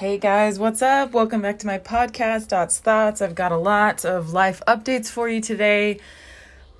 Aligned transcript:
Hey 0.00 0.16
guys, 0.16 0.58
what's 0.58 0.80
up? 0.80 1.12
Welcome 1.12 1.42
back 1.42 1.58
to 1.58 1.66
my 1.66 1.78
podcast, 1.78 2.48
Dots 2.48 2.78
Thoughts. 2.78 3.20
I've 3.20 3.34
got 3.34 3.52
a 3.52 3.58
lot 3.58 4.06
of 4.06 4.32
life 4.32 4.62
updates 4.66 5.10
for 5.10 5.28
you 5.28 5.42
today 5.42 6.00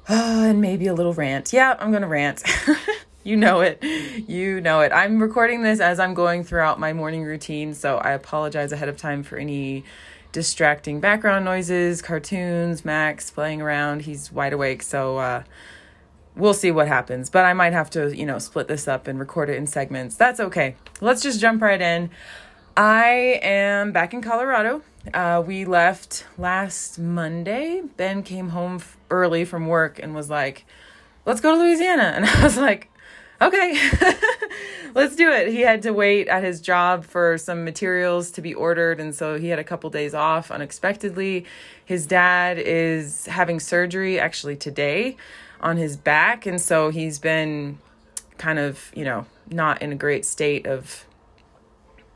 uh, 0.09 0.45
and 0.49 0.63
maybe 0.63 0.87
a 0.87 0.95
little 0.95 1.13
rant. 1.13 1.53
Yeah, 1.53 1.77
I'm 1.79 1.93
gonna 1.93 2.09
rant. 2.09 2.43
you 3.23 3.37
know 3.37 3.61
it. 3.61 3.85
You 4.27 4.63
know 4.63 4.81
it. 4.81 4.91
I'm 4.91 5.21
recording 5.21 5.63
this 5.63 5.81
as 5.81 6.01
I'm 6.01 6.15
going 6.15 6.45
throughout 6.45 6.81
my 6.81 6.95
morning 6.95 7.23
routine, 7.23 7.75
so 7.75 7.99
I 7.99 8.13
apologize 8.13 8.73
ahead 8.73 8.89
of 8.89 8.97
time 8.97 9.23
for 9.23 9.37
any 9.37 9.85
distracting 10.33 10.99
background 10.99 11.45
noises, 11.45 12.01
cartoons, 12.01 12.87
Max 12.87 13.31
playing 13.31 13.61
around. 13.61 14.01
He's 14.01 14.33
wide 14.33 14.55
awake, 14.55 14.83
so 14.83 15.19
uh, 15.19 15.43
we'll 16.37 16.55
see 16.55 16.71
what 16.71 16.89
happens. 16.89 17.29
But 17.29 17.45
I 17.45 17.53
might 17.53 17.75
have 17.75 17.91
to, 17.91 18.17
you 18.17 18.25
know, 18.25 18.39
split 18.39 18.67
this 18.67 18.89
up 18.89 19.07
and 19.07 19.19
record 19.19 19.51
it 19.51 19.57
in 19.57 19.67
segments. 19.67 20.17
That's 20.17 20.41
okay. 20.41 20.77
Let's 21.03 21.23
just 21.23 21.39
jump 21.39 21.61
right 21.61 21.83
in. 21.83 22.09
I 22.81 23.39
am 23.43 23.93
back 23.93 24.15
in 24.15 24.23
Colorado. 24.23 24.81
Uh, 25.13 25.43
we 25.47 25.67
left 25.67 26.25
last 26.39 26.99
Monday. 26.99 27.83
Ben 27.99 28.23
came 28.23 28.49
home 28.49 28.77
f- 28.77 28.97
early 29.11 29.45
from 29.45 29.67
work 29.67 30.01
and 30.03 30.15
was 30.15 30.31
like, 30.31 30.65
let's 31.27 31.43
go 31.43 31.55
to 31.55 31.63
Louisiana. 31.63 32.13
And 32.17 32.25
I 32.25 32.43
was 32.43 32.57
like, 32.57 32.91
okay, 33.39 33.79
let's 34.95 35.15
do 35.15 35.31
it. 35.31 35.49
He 35.49 35.61
had 35.61 35.83
to 35.83 35.93
wait 35.93 36.29
at 36.29 36.43
his 36.43 36.63
job 36.63 37.05
for 37.05 37.37
some 37.37 37.67
materials 37.67 38.31
to 38.31 38.41
be 38.41 38.55
ordered. 38.55 38.99
And 38.99 39.15
so 39.15 39.39
he 39.39 39.49
had 39.49 39.59
a 39.59 39.65
couple 39.65 39.91
days 39.91 40.15
off 40.15 40.51
unexpectedly. 40.51 41.45
His 41.85 42.07
dad 42.07 42.57
is 42.57 43.27
having 43.27 43.61
surgery 43.61 44.19
actually 44.19 44.57
today 44.57 45.19
on 45.61 45.77
his 45.77 45.99
back. 45.99 46.47
And 46.47 46.59
so 46.59 46.89
he's 46.89 47.19
been 47.19 47.77
kind 48.39 48.59
of, 48.59 48.91
you 48.95 49.05
know, 49.05 49.27
not 49.51 49.83
in 49.83 49.93
a 49.93 49.97
great 49.97 50.25
state 50.25 50.67
of 50.67 51.05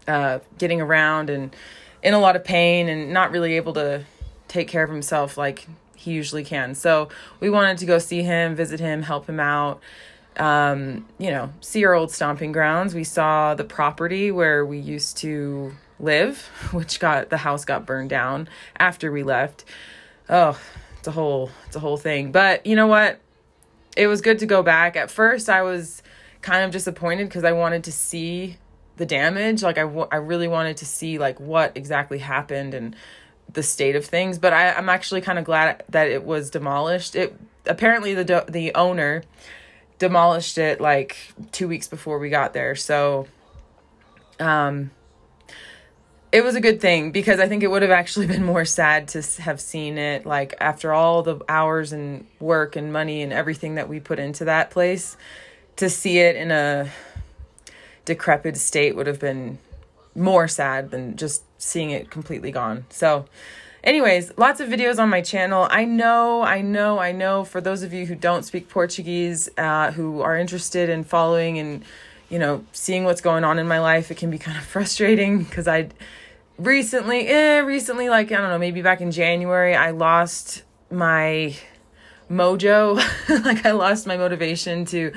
uh, 0.07 0.41
getting 0.59 0.81
around 0.81 1.31
and 1.31 1.55
in 2.03 2.15
a 2.15 2.19
lot 2.19 2.37
of 2.37 2.45
pain 2.45 2.89
and 2.89 3.13
not 3.13 3.31
really 3.31 3.55
able 3.55 3.73
to 3.73 4.05
take 4.49 4.69
care 4.69 4.85
of 4.85 4.91
himself 4.91 5.37
like 5.39 5.67
he 5.97 6.13
usually 6.13 6.45
can. 6.45 6.75
So 6.75 7.09
we 7.41 7.49
wanted 7.51 7.79
to 7.79 7.87
go 7.87 7.99
see 7.99 8.23
him, 8.23 8.55
visit 8.55 8.79
him, 8.79 9.03
help 9.03 9.27
him 9.27 9.41
out. 9.41 9.81
Um, 10.37 11.07
you 11.19 11.31
know, 11.31 11.53
see 11.61 11.85
our 11.85 11.95
old 11.95 12.11
stomping 12.11 12.53
grounds. 12.53 12.95
We 12.95 13.05
saw 13.05 13.55
the 13.55 13.65
property 13.65 14.31
where 14.31 14.67
we 14.67 14.79
used 14.79 15.17
to 15.19 15.73
live, 15.99 16.39
which 16.73 17.01
got 17.01 17.31
the 17.31 17.39
house 17.39 17.65
got 17.65 17.87
burned 17.87 18.11
down 18.11 18.49
after 18.79 19.11
we 19.11 19.23
left. 19.23 19.65
Oh, 20.29 20.59
it's 20.99 21.09
a 21.09 21.13
whole 21.13 21.51
it's 21.67 21.77
a 21.77 21.81
whole 21.81 21.97
thing. 21.97 22.33
But 22.33 22.67
you 22.67 22.77
know 22.77 22.87
what? 22.87 23.21
It 23.97 24.09
was 24.09 24.21
good 24.21 24.41
to 24.41 24.47
go 24.47 24.63
back. 24.63 24.97
At 24.97 25.11
first 25.11 25.49
I 25.49 25.63
was 25.63 26.03
kind 26.43 26.65
of 26.65 26.71
disappointed 26.71 27.29
because 27.29 27.45
I 27.45 27.53
wanted 27.53 27.85
to 27.85 27.93
see 27.93 28.59
the 28.97 29.07
damage 29.07 29.63
like 29.63 29.79
I, 29.79 29.83
w- 29.83 30.09
I 30.11 30.17
really 30.17 30.49
wanted 30.49 30.79
to 30.79 30.87
see 30.87 31.19
like 31.19 31.41
what 31.41 31.77
exactly 31.77 32.19
happened 32.19 32.75
and 32.75 32.95
the 33.53 33.63
state 33.63 33.97
of 33.97 34.05
things 34.05 34.39
but 34.39 34.53
I, 34.53 34.73
i'm 34.73 34.89
actually 34.89 35.21
kind 35.21 35.39
of 35.39 35.45
glad 35.45 35.85
that 35.91 36.09
it 36.09 36.25
was 36.25 36.51
demolished. 36.51 37.15
It 37.15 37.39
apparently 37.67 38.15
the 38.15 38.25
do- 38.25 38.43
the 38.49 38.75
owner 38.75 39.23
demolished 39.99 40.59
it 40.59 40.81
like 40.81 41.17
two 41.53 41.69
weeks 41.69 41.89
before 41.89 42.19
we 42.19 42.31
got 42.31 42.53
there 42.53 42.75
so 42.75 43.27
um 44.41 44.91
it 46.35 46.43
was 46.43 46.57
a 46.57 46.61
good 46.61 46.81
thing 46.81 47.13
because 47.13 47.39
I 47.39 47.47
think 47.47 47.63
it 47.63 47.69
would 47.69 47.83
have 47.83 47.93
actually 47.93 48.27
been 48.35 48.45
more 48.45 48.65
sad 48.65 49.07
to 49.09 49.23
have 49.43 49.61
seen 49.61 49.99
it 49.99 50.27
like 50.27 50.55
after 50.61 50.93
all 50.93 51.23
the 51.23 51.39
hours 51.49 51.93
and 51.93 52.27
work 52.41 52.75
and 52.75 52.93
money 52.93 53.23
and 53.23 53.33
everything 53.33 53.77
that 53.77 53.89
we 53.89 54.01
put 54.01 54.19
into 54.19 54.47
that 54.47 54.71
place 54.71 55.17
to 55.77 55.89
see 55.89 56.19
it 56.19 56.35
in 56.35 56.51
a 56.51 56.91
decrepit 58.05 58.57
state 58.57 58.97
would 58.97 59.07
have 59.07 59.21
been 59.21 59.59
more 60.15 60.47
sad 60.49 60.91
than 60.91 61.17
just 61.17 61.43
seeing 61.59 61.91
it 61.91 62.11
completely 62.11 62.51
gone. 62.51 62.85
So, 62.91 63.27
anyways, 63.83 64.37
lots 64.37 64.61
of 64.61 64.69
videos 64.69 64.99
on 64.99 65.09
my 65.09 65.21
channel. 65.21 65.67
I 65.71 65.85
know, 65.85 66.43
I 66.43 66.61
know, 66.61 66.99
I 66.99 67.13
know 67.13 67.45
for 67.45 67.61
those 67.61 67.83
of 67.83 67.93
you 67.93 68.07
who 68.07 68.15
don't 68.15 68.45
speak 68.45 68.69
Portuguese, 68.69 69.49
uh, 69.59 69.93
who 69.93 70.21
are 70.21 70.37
interested 70.37 70.89
in 70.89 71.05
following 71.05 71.59
and, 71.59 71.85
you 72.29 72.39
know, 72.39 72.65
seeing 72.73 73.05
what's 73.05 73.21
going 73.21 73.45
on 73.45 73.59
in 73.59 73.67
my 73.67 73.81
life, 73.81 74.11
it 74.11 74.17
can 74.17 74.31
be 74.31 74.39
kind 74.39 74.57
of 74.57 74.65
frustrating 74.75 75.43
because 75.43 75.67
I 75.67 75.89
recently, 76.59 77.27
eh, 77.29 77.59
recently, 77.59 78.09
like, 78.09 78.31
I 78.31 78.37
don't 78.37 78.51
know, 78.51 78.59
maybe 78.59 78.83
back 78.83 79.01
in 79.01 79.11
January, 79.11 79.75
I 79.75 79.91
lost 79.91 80.63
my 80.91 81.57
mojo. 82.31 82.97
like, 83.45 83.67
I 83.67 83.73
lost 83.73 84.07
my 84.07 84.17
motivation 84.17 84.85
to 84.87 85.13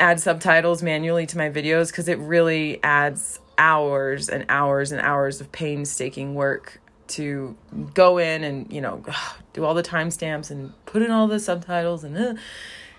add 0.00 0.18
subtitles 0.18 0.82
manually 0.82 1.26
to 1.26 1.36
my 1.36 1.50
videos 1.50 1.88
because 1.88 2.08
it 2.08 2.18
really 2.18 2.82
adds 2.82 3.38
hours 3.58 4.28
and 4.28 4.46
hours 4.48 4.90
and 4.90 5.00
hours 5.02 5.40
of 5.40 5.52
painstaking 5.52 6.34
work 6.34 6.80
to 7.06 7.56
go 7.92 8.18
in 8.18 8.42
and 8.42 8.72
you 8.72 8.80
know 8.80 9.04
do 9.52 9.64
all 9.64 9.74
the 9.74 9.82
timestamps 9.82 10.50
and 10.50 10.72
put 10.86 11.02
in 11.02 11.10
all 11.10 11.28
the 11.28 11.38
subtitles 11.38 12.02
and 12.02 12.16
uh, 12.16 12.34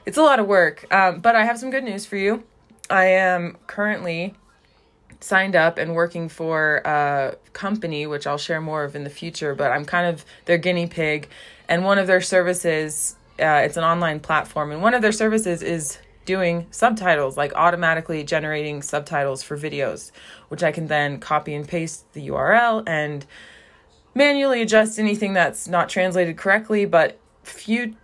it's 0.06 0.17
a 0.17 0.22
lot 0.22 0.40
of 0.40 0.47
work. 0.47 0.85
Um, 0.94 1.19
but 1.19 1.35
i 1.35 1.44
have 1.44 1.57
some 1.59 1.72
good 1.72 1.84
news 1.84 2.06
for 2.06 2.17
you. 2.17 2.44
I 2.90 3.06
am 3.06 3.57
currently 3.67 4.35
signed 5.19 5.56
up 5.56 5.78
and 5.78 5.94
working 5.94 6.28
for 6.29 6.78
a 6.78 7.35
company 7.53 8.07
which 8.07 8.25
i'll 8.25 8.40
share 8.40 8.59
more 8.59 8.84
of 8.84 8.95
in 8.95 9.03
the 9.03 9.09
future 9.09 9.53
but 9.53 9.69
i'm 9.72 9.85
kind 9.85 10.07
of 10.07 10.23
their 10.45 10.57
guinea 10.57 10.88
pig. 10.88 11.28
And 11.67 11.84
one 11.84 11.97
of 11.97 12.07
their 12.07 12.22
services 12.22 13.16
uh, 13.40 13.61
it's 13.66 13.78
an 13.78 13.84
online 13.84 14.19
platform 14.19 14.72
and 14.72 14.81
one 14.84 14.94
of 14.94 15.01
their 15.01 15.11
services 15.11 15.63
is 15.63 15.97
doing 16.31 16.65
subtitles, 16.71 17.35
like 17.35 17.51
automatically 17.55 18.23
generating 18.23 18.81
subtitles 18.81 19.43
for 19.43 19.57
videos, 19.57 20.11
which 20.47 20.63
I 20.63 20.71
can 20.71 20.87
then 20.87 21.19
copy 21.19 21.53
and 21.53 21.67
paste 21.67 22.13
the 22.13 22.29
URL 22.29 22.83
and 22.87 23.25
manually 24.15 24.61
adjust 24.61 24.97
anything 24.97 25.33
that's 25.33 25.67
not 25.67 25.89
translated 25.89 26.37
correctly. 26.37 26.85
But 26.85 27.19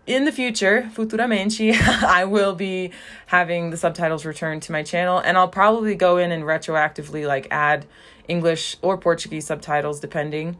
in 0.05 0.25
the 0.25 0.33
future, 0.33 0.91
futuramente, 0.93 1.73
I 2.03 2.25
will 2.25 2.53
be 2.53 2.91
having 3.27 3.69
the 3.69 3.77
subtitles 3.77 4.25
returned 4.25 4.61
to 4.63 4.73
my 4.73 4.83
channel, 4.83 5.19
and 5.19 5.37
I'll 5.37 5.47
probably 5.47 5.95
go 5.95 6.17
in 6.17 6.33
and 6.33 6.43
retroactively 6.43 7.25
like 7.25 7.47
add 7.49 7.85
English 8.27 8.75
or 8.81 8.97
Portuguese 8.97 9.45
subtitles 9.45 10.01
depending 10.01 10.57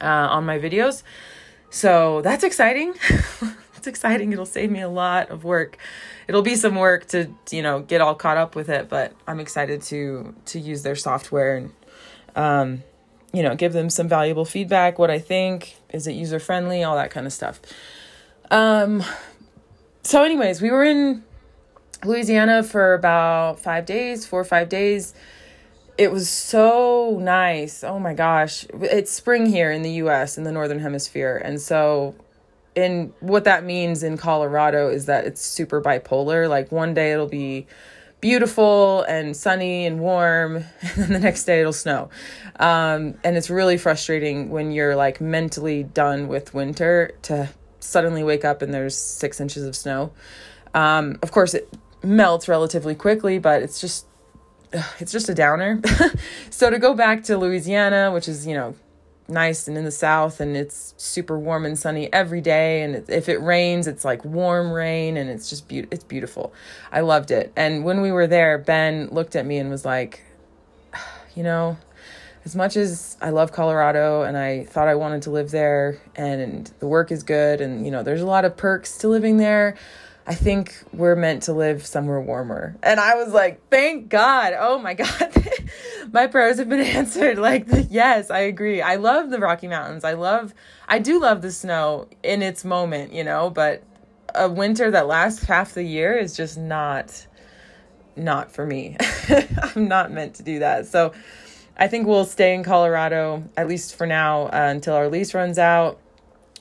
uh, 0.00 0.06
on 0.36 0.46
my 0.46 0.58
videos. 0.58 1.02
So 1.68 2.22
that's 2.22 2.44
exciting. 2.44 2.94
it's 3.78 3.86
exciting. 3.86 4.32
It'll 4.32 4.46
save 4.46 4.70
me 4.70 4.80
a 4.80 4.88
lot 4.88 5.30
of 5.30 5.44
work. 5.44 5.78
It'll 6.28 6.42
be 6.42 6.56
some 6.56 6.74
work 6.74 7.06
to 7.08 7.32
you 7.50 7.62
know 7.62 7.80
get 7.80 8.00
all 8.00 8.14
caught 8.14 8.36
up 8.36 8.54
with 8.54 8.68
it 8.68 8.88
but 8.88 9.12
i'm 9.26 9.40
excited 9.40 9.82
to 9.82 10.34
to 10.46 10.60
use 10.60 10.82
their 10.82 10.96
software 10.96 11.56
and 11.56 11.72
um 12.36 12.82
you 13.32 13.42
know 13.42 13.54
give 13.54 13.72
them 13.72 13.90
some 13.90 14.08
valuable 14.08 14.44
feedback 14.44 14.98
what 14.98 15.10
i 15.10 15.18
think 15.18 15.76
is 15.90 16.06
it 16.06 16.12
user 16.12 16.38
friendly 16.38 16.82
all 16.82 16.96
that 16.96 17.10
kind 17.10 17.26
of 17.26 17.32
stuff. 17.32 17.60
Um 18.50 19.02
so 20.02 20.22
anyways 20.22 20.62
we 20.62 20.70
were 20.70 20.84
in 20.84 21.22
louisiana 22.04 22.62
for 22.62 22.94
about 22.94 23.60
five 23.60 23.86
days 23.86 24.26
four 24.26 24.40
or 24.40 24.44
five 24.44 24.68
days. 24.68 25.14
It 25.96 26.12
was 26.12 26.30
so 26.30 27.18
nice. 27.20 27.82
Oh 27.82 27.98
my 27.98 28.14
gosh. 28.14 28.64
It's 28.72 29.10
spring 29.10 29.46
here 29.46 29.72
in 29.72 29.82
the 29.82 29.90
us 29.90 30.38
in 30.38 30.44
the 30.44 30.52
northern 30.52 30.78
hemisphere 30.78 31.40
and 31.44 31.60
so 31.60 32.14
and 32.78 33.12
what 33.20 33.44
that 33.44 33.64
means 33.64 34.02
in 34.02 34.16
Colorado 34.16 34.88
is 34.88 35.06
that 35.06 35.24
it's 35.24 35.40
super 35.40 35.80
bipolar. 35.82 36.48
Like 36.48 36.70
one 36.70 36.94
day 36.94 37.12
it'll 37.12 37.26
be 37.26 37.66
beautiful 38.20 39.02
and 39.02 39.36
sunny 39.36 39.86
and 39.86 40.00
warm, 40.00 40.56
and 40.96 41.14
the 41.14 41.18
next 41.18 41.44
day 41.44 41.60
it'll 41.60 41.72
snow. 41.72 42.10
Um, 42.58 43.14
and 43.24 43.36
it's 43.36 43.50
really 43.50 43.78
frustrating 43.78 44.50
when 44.50 44.70
you're 44.70 44.96
like 44.96 45.20
mentally 45.20 45.82
done 45.82 46.28
with 46.28 46.54
winter 46.54 47.12
to 47.22 47.48
suddenly 47.80 48.22
wake 48.22 48.44
up 48.44 48.62
and 48.62 48.72
there's 48.72 48.96
six 48.96 49.40
inches 49.40 49.64
of 49.64 49.74
snow. 49.74 50.12
Um, 50.74 51.18
of 51.22 51.32
course, 51.32 51.54
it 51.54 51.72
melts 52.02 52.48
relatively 52.48 52.94
quickly, 52.94 53.38
but 53.38 53.62
it's 53.62 53.80
just 53.80 54.06
it's 55.00 55.10
just 55.12 55.28
a 55.28 55.34
downer. 55.34 55.80
so 56.50 56.70
to 56.70 56.78
go 56.78 56.94
back 56.94 57.24
to 57.24 57.38
Louisiana, 57.38 58.12
which 58.12 58.28
is 58.28 58.46
you 58.46 58.54
know 58.54 58.74
nice 59.28 59.68
and 59.68 59.76
in 59.76 59.84
the 59.84 59.90
south 59.90 60.40
and 60.40 60.56
it's 60.56 60.94
super 60.96 61.38
warm 61.38 61.66
and 61.66 61.78
sunny 61.78 62.10
every 62.12 62.40
day 62.40 62.82
and 62.82 63.08
if 63.08 63.28
it 63.28 63.40
rains 63.42 63.86
it's 63.86 64.04
like 64.04 64.24
warm 64.24 64.72
rain 64.72 65.16
and 65.16 65.28
it's 65.28 65.50
just 65.50 65.68
be- 65.68 65.86
it's 65.90 66.04
beautiful. 66.04 66.52
I 66.90 67.00
loved 67.00 67.30
it. 67.30 67.52
And 67.54 67.84
when 67.84 68.00
we 68.00 68.10
were 68.10 68.26
there, 68.26 68.58
Ben 68.58 69.08
looked 69.10 69.36
at 69.36 69.44
me 69.44 69.58
and 69.58 69.70
was 69.70 69.84
like, 69.84 70.24
you 71.34 71.42
know, 71.42 71.76
as 72.44 72.56
much 72.56 72.76
as 72.76 73.18
I 73.20 73.30
love 73.30 73.52
Colorado 73.52 74.22
and 74.22 74.36
I 74.36 74.64
thought 74.64 74.88
I 74.88 74.94
wanted 74.94 75.22
to 75.22 75.30
live 75.30 75.50
there 75.50 76.00
and 76.16 76.70
the 76.78 76.86
work 76.86 77.12
is 77.12 77.22
good 77.22 77.60
and 77.60 77.84
you 77.84 77.90
know, 77.90 78.02
there's 78.02 78.22
a 78.22 78.26
lot 78.26 78.46
of 78.46 78.56
perks 78.56 78.96
to 78.98 79.08
living 79.08 79.36
there. 79.36 79.76
I 80.28 80.34
think 80.34 80.76
we're 80.92 81.16
meant 81.16 81.44
to 81.44 81.54
live 81.54 81.86
somewhere 81.86 82.20
warmer. 82.20 82.76
And 82.82 83.00
I 83.00 83.14
was 83.14 83.32
like, 83.32 83.66
thank 83.70 84.10
God. 84.10 84.52
Oh 84.58 84.78
my 84.78 84.92
God. 84.94 85.50
my 86.12 86.26
prayers 86.26 86.58
have 86.58 86.68
been 86.68 86.80
answered. 86.96 87.38
Like, 87.38 87.66
yes, 87.88 88.30
I 88.30 88.40
agree. 88.40 88.82
I 88.82 88.96
love 88.96 89.30
the 89.30 89.38
Rocky 89.38 89.68
Mountains. 89.68 90.04
I 90.04 90.12
love, 90.12 90.52
I 90.86 90.98
do 90.98 91.18
love 91.18 91.40
the 91.40 91.50
snow 91.50 92.08
in 92.22 92.42
its 92.42 92.62
moment, 92.62 93.14
you 93.14 93.24
know, 93.24 93.48
but 93.48 93.82
a 94.34 94.50
winter 94.50 94.90
that 94.90 95.06
lasts 95.06 95.44
half 95.44 95.72
the 95.72 95.82
year 95.82 96.12
is 96.12 96.36
just 96.36 96.58
not, 96.58 97.26
not 98.14 98.52
for 98.52 98.66
me. 98.66 98.98
I'm 99.74 99.88
not 99.88 100.12
meant 100.12 100.34
to 100.34 100.42
do 100.42 100.58
that. 100.58 100.86
So, 100.86 101.14
I 101.80 101.86
think 101.86 102.08
we'll 102.08 102.24
stay 102.24 102.54
in 102.54 102.64
Colorado 102.64 103.48
at 103.56 103.68
least 103.68 103.94
for 103.94 104.04
now 104.04 104.46
uh, 104.46 104.50
until 104.52 104.94
our 104.94 105.08
lease 105.08 105.32
runs 105.32 105.58
out, 105.58 106.00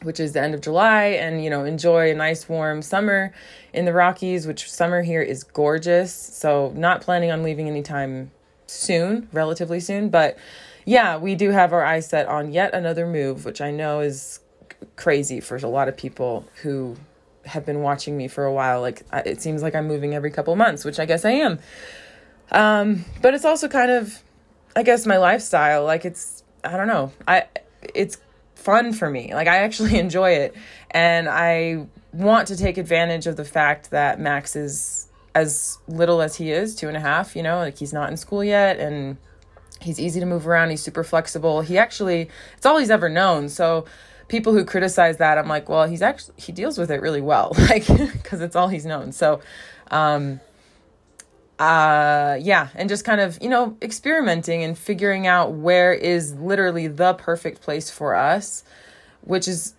which 0.04 0.20
is 0.20 0.34
the 0.34 0.42
end 0.42 0.54
of 0.54 0.62
July, 0.62 1.06
and 1.06 1.44
you 1.44 1.50
know 1.50 1.66
enjoy 1.66 2.12
a 2.12 2.16
nice 2.16 2.48
warm 2.48 2.82
summer 2.82 3.34
in 3.74 3.86
the 3.86 3.94
Rockies. 3.94 4.48
Which 4.48 4.70
summer 4.72 5.02
here 5.02 5.22
is 5.22 5.44
gorgeous. 5.44 6.14
So 6.14 6.74
not 6.76 7.02
planning 7.02 7.32
on 7.32 7.44
leaving 7.44 7.68
anytime 7.68 8.32
soon, 8.68 9.30
relatively 9.32 9.80
soon, 9.80 10.10
but 10.10 10.38
yeah, 10.86 11.18
we 11.18 11.36
do 11.36 11.50
have 11.52 11.74
our 11.74 11.84
eyes 11.84 12.08
set 12.08 12.28
on 12.28 12.54
yet 12.54 12.74
another 12.74 13.06
move, 13.06 13.44
which 13.44 13.60
I 13.60 13.72
know 13.72 14.00
is 14.00 14.40
crazy 14.96 15.40
for 15.40 15.58
a 15.58 15.68
lot 15.68 15.88
of 15.88 15.98
people 15.98 16.46
who 16.62 16.96
have 17.46 17.66
been 17.66 17.82
watching 17.82 18.16
me 18.16 18.28
for 18.28 18.46
a 18.46 18.54
while. 18.54 18.82
Like 18.82 19.04
it 19.26 19.42
seems 19.42 19.62
like 19.62 19.76
I'm 19.76 19.88
moving 19.88 20.14
every 20.14 20.32
couple 20.32 20.56
months, 20.56 20.86
which 20.86 21.00
I 21.00 21.06
guess 21.06 21.26
I 21.26 21.32
am. 21.32 21.60
Um, 22.52 23.06
but 23.22 23.34
it's 23.34 23.46
also 23.46 23.68
kind 23.68 23.92
of, 23.92 24.22
I 24.76 24.84
guess, 24.84 25.06
my 25.06 25.18
lifestyle. 25.18 25.84
Like 25.84 26.06
it's, 26.06 26.44
I 26.64 26.78
don't 26.78 26.88
know, 26.88 27.12
I 27.28 27.46
it's 27.94 28.18
fun 28.68 28.92
for 28.94 29.10
me. 29.10 29.34
Like 29.34 29.48
I 29.48 29.60
actually 29.60 29.98
enjoy 30.06 30.32
it, 30.32 30.56
and 30.92 31.28
I 31.28 31.88
want 32.14 32.50
to 32.50 32.58
take 32.58 32.78
advantage 32.78 33.26
of 33.26 33.38
the 33.38 33.46
fact 33.46 33.92
that 33.92 34.20
Max 34.20 34.56
is 34.56 35.08
as 35.34 35.78
little 35.88 36.22
as 36.22 36.36
he 36.36 36.52
is, 36.52 36.76
two 36.76 36.88
and 36.88 36.98
a 36.98 37.00
half. 37.00 37.36
You 37.36 37.44
know, 37.44 37.60
like 37.60 37.78
he's 37.78 37.94
not 37.94 38.10
in 38.10 38.18
school 38.18 38.44
yet, 38.44 38.78
and 38.80 39.18
He's 39.82 40.00
easy 40.00 40.20
to 40.20 40.26
move 40.26 40.48
around. 40.48 40.70
He's 40.70 40.82
super 40.82 41.04
flexible. 41.04 41.62
He 41.62 41.78
actually, 41.78 42.30
it's 42.56 42.66
all 42.66 42.78
he's 42.78 42.90
ever 42.90 43.10
known. 43.10 43.50
So 43.50 43.86
people 44.28 44.54
who 44.54 44.66
criticize 44.66 45.18
that, 45.18 45.38
I'm 45.38 45.48
like, 45.48 45.70
well, 45.70 45.88
he's 45.88 46.02
actually, 46.02 46.36
he 46.38 46.52
deals 46.52 46.78
with 46.78 46.92
it 46.92 47.02
really 47.02 47.22
well, 47.22 47.52
like, 47.70 47.86
because 47.88 48.42
it's 48.42 48.56
all 48.56 48.68
he's 48.68 48.86
known. 48.86 49.12
So, 49.12 49.42
um, 49.92 50.40
uh, 51.60 52.38
yeah, 52.40 52.70
and 52.76 52.88
just 52.88 53.04
kind 53.04 53.20
of, 53.20 53.38
you 53.42 53.50
know, 53.50 53.76
experimenting 53.82 54.64
and 54.64 54.78
figuring 54.78 55.26
out 55.26 55.54
where 55.54 55.94
is 55.94 56.34
literally 56.36 56.88
the 56.88 57.14
perfect 57.16 57.62
place 57.62 57.90
for 57.90 58.16
us, 58.16 58.64
which 59.22 59.48
is 59.48 59.74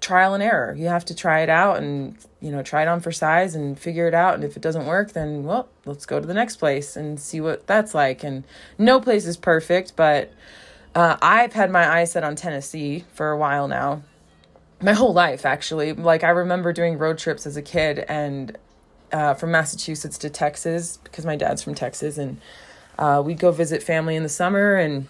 trial 0.00 0.34
and 0.34 0.42
error. 0.42 0.74
You 0.76 0.88
have 0.88 1.06
to 1.06 1.14
try 1.14 1.40
it 1.40 1.48
out 1.48 1.78
and, 1.78 2.16
you 2.40 2.50
know, 2.50 2.62
try 2.62 2.82
it 2.82 2.88
on 2.88 3.00
for 3.00 3.10
size 3.10 3.54
and 3.54 3.78
figure 3.78 4.06
it 4.06 4.12
out. 4.12 4.34
And 4.34 4.44
if 4.44 4.54
it 4.54 4.62
doesn't 4.62 4.84
work, 4.84 5.12
then, 5.12 5.44
well, 5.44 5.68
let's 5.86 6.04
go 6.04 6.20
to 6.20 6.26
the 6.26 6.34
next 6.34 6.56
place 6.56 6.94
and 6.94 7.18
see 7.18 7.40
what 7.40 7.66
that's 7.66 7.94
like. 7.94 8.22
And 8.22 8.44
no 8.76 9.00
place 9.00 9.24
is 9.26 9.38
perfect, 9.38 9.96
but 9.96 10.30
uh, 10.94 11.16
I've 11.22 11.54
had 11.54 11.70
my 11.70 11.88
eyes 11.88 12.12
set 12.12 12.22
on 12.22 12.36
Tennessee 12.36 13.04
for 13.14 13.30
a 13.30 13.38
while 13.38 13.66
now. 13.66 14.02
My 14.82 14.92
whole 14.92 15.14
life, 15.14 15.46
actually. 15.46 15.94
Like, 15.94 16.22
I 16.22 16.30
remember 16.30 16.74
doing 16.74 16.98
road 16.98 17.16
trips 17.16 17.46
as 17.46 17.56
a 17.56 17.62
kid 17.62 18.00
and 18.00 18.58
uh, 19.14 19.32
from 19.32 19.52
Massachusetts 19.52 20.18
to 20.18 20.28
Texas 20.28 20.98
because 21.04 21.24
my 21.24 21.36
dad's 21.36 21.62
from 21.62 21.74
Texas. 21.74 22.18
And 22.18 22.40
uh, 22.98 23.22
we'd 23.24 23.38
go 23.38 23.52
visit 23.52 23.82
family 23.82 24.16
in 24.16 24.24
the 24.24 24.28
summer 24.28 24.74
and 24.74 25.06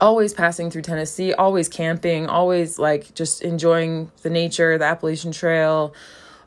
always 0.00 0.32
passing 0.32 0.70
through 0.70 0.82
Tennessee, 0.82 1.34
always 1.34 1.68
camping, 1.68 2.28
always 2.28 2.78
like 2.78 3.12
just 3.14 3.42
enjoying 3.42 4.12
the 4.22 4.30
nature, 4.30 4.78
the 4.78 4.84
Appalachian 4.84 5.32
Trail, 5.32 5.92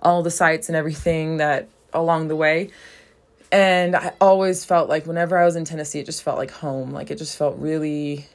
all 0.01 0.23
the 0.23 0.31
sights 0.31 0.69
and 0.69 0.77
everything 0.77 1.37
that 1.37 1.67
along 1.93 2.29
the 2.29 2.37
way. 2.37 2.71
And 3.51 3.95
I 3.95 4.13
always 4.21 4.63
felt 4.63 4.87
like 4.87 5.05
whenever 5.05 5.37
I 5.37 5.43
was 5.43 5.57
in 5.57 5.65
Tennessee, 5.65 5.99
it 5.99 6.05
just 6.05 6.23
felt 6.23 6.37
like 6.37 6.51
home. 6.51 6.91
Like 6.91 7.11
it 7.11 7.17
just 7.17 7.37
felt 7.37 7.57
really 7.57 8.27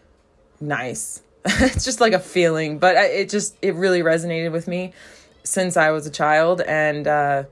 nice. 0.61 1.23
it's 1.47 1.87
just 1.87 2.03
like 2.03 2.13
a 2.13 2.19
feeling, 2.19 2.79
but 2.79 2.97
it 2.97 3.31
just, 3.31 3.57
it 3.63 3.75
really 3.77 4.03
resonated 4.03 4.53
with 4.53 4.69
me 4.69 4.93
since 5.43 5.79
I 5.79 5.91
was 5.91 6.07
a 6.07 6.11
child. 6.11 6.61
And 6.61 7.07
uh, 7.07 7.45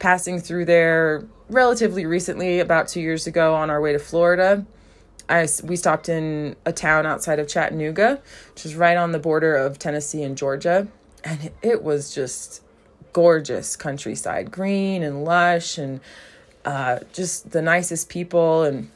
passing 0.00 0.40
through 0.40 0.64
there 0.64 1.24
relatively 1.48 2.04
recently, 2.06 2.58
about 2.58 2.88
two 2.88 3.00
years 3.00 3.28
ago, 3.28 3.54
on 3.54 3.70
our 3.70 3.80
way 3.80 3.92
to 3.92 3.98
Florida 4.00 4.66
I, 5.30 5.46
we 5.62 5.76
stopped 5.76 6.08
in 6.08 6.56
a 6.66 6.72
town 6.72 7.06
outside 7.06 7.38
of 7.38 7.46
Chattanooga, 7.46 8.20
which 8.52 8.66
is 8.66 8.74
right 8.74 8.96
on 8.96 9.12
the 9.12 9.18
border 9.18 9.56
of 9.56 9.78
Tennessee 9.78 10.22
and 10.24 10.36
Georgia. 10.36 10.88
And 11.22 11.50
it, 11.62 11.82
was 11.82 12.12
just 12.12 12.62
gorgeous 13.12 13.76
countryside, 13.76 14.50
green 14.50 15.02
and 15.02 15.24
lush, 15.24 15.78
and 15.78 16.00
uh, 16.64 17.00
just 17.12 17.52
the 17.52 17.62
nicest 17.62 18.08
people. 18.08 18.64
And 18.64 18.90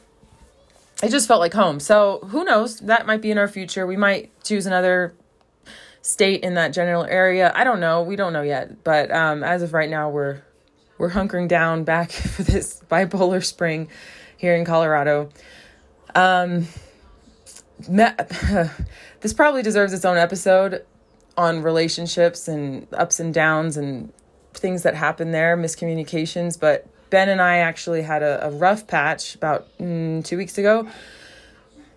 it 1.01 1.09
just 1.09 1.27
felt 1.27 1.39
like 1.39 1.53
home. 1.53 1.79
So 1.79 2.19
who 2.29 2.43
knows? 2.43 2.79
That 2.81 3.07
might 3.07 3.21
be 3.21 3.31
in 3.31 3.37
our 3.37 3.47
future. 3.47 3.87
We 3.87 3.95
might 3.95 4.31
choose 4.43 4.65
another 4.65 5.13
state 6.01 6.43
in 6.43 6.55
that 6.55 6.73
general 6.73 7.05
area. 7.05 7.51
I 7.55 7.63
don't 7.63 7.79
know. 7.79 8.03
We 8.03 8.17
don't 8.17 8.33
know 8.33 8.41
yet. 8.41 8.83
But 8.83 9.09
um, 9.11 9.41
as 9.43 9.61
of 9.61 9.73
right 9.73 9.89
now, 9.89 10.09
we're 10.09 10.41
we're 10.97 11.11
hunkering 11.11 11.47
down 11.47 11.83
back 11.83 12.11
for 12.11 12.43
this 12.43 12.81
bipolar 12.89 13.43
spring 13.43 13.89
here 14.37 14.55
in 14.55 14.65
Colorado. 14.65 15.29
Um, 16.13 16.67
this 17.89 19.33
probably 19.33 19.61
deserves 19.61 19.93
its 19.93 20.05
own 20.05 20.17
episode 20.17 20.85
on 21.37 21.61
relationships 21.61 22.47
and 22.47 22.87
ups 22.93 23.19
and 23.19 23.33
downs 23.33 23.75
and 23.77 24.13
things 24.53 24.83
that 24.83 24.95
happen 24.95 25.31
there, 25.31 25.57
miscommunications. 25.57 26.59
But 26.59 26.87
Ben 27.09 27.29
and 27.29 27.41
I 27.41 27.57
actually 27.57 28.01
had 28.01 28.23
a, 28.23 28.47
a 28.47 28.51
rough 28.51 28.87
patch 28.87 29.35
about 29.35 29.67
mm, 29.77 30.23
two 30.23 30.37
weeks 30.37 30.57
ago. 30.57 30.87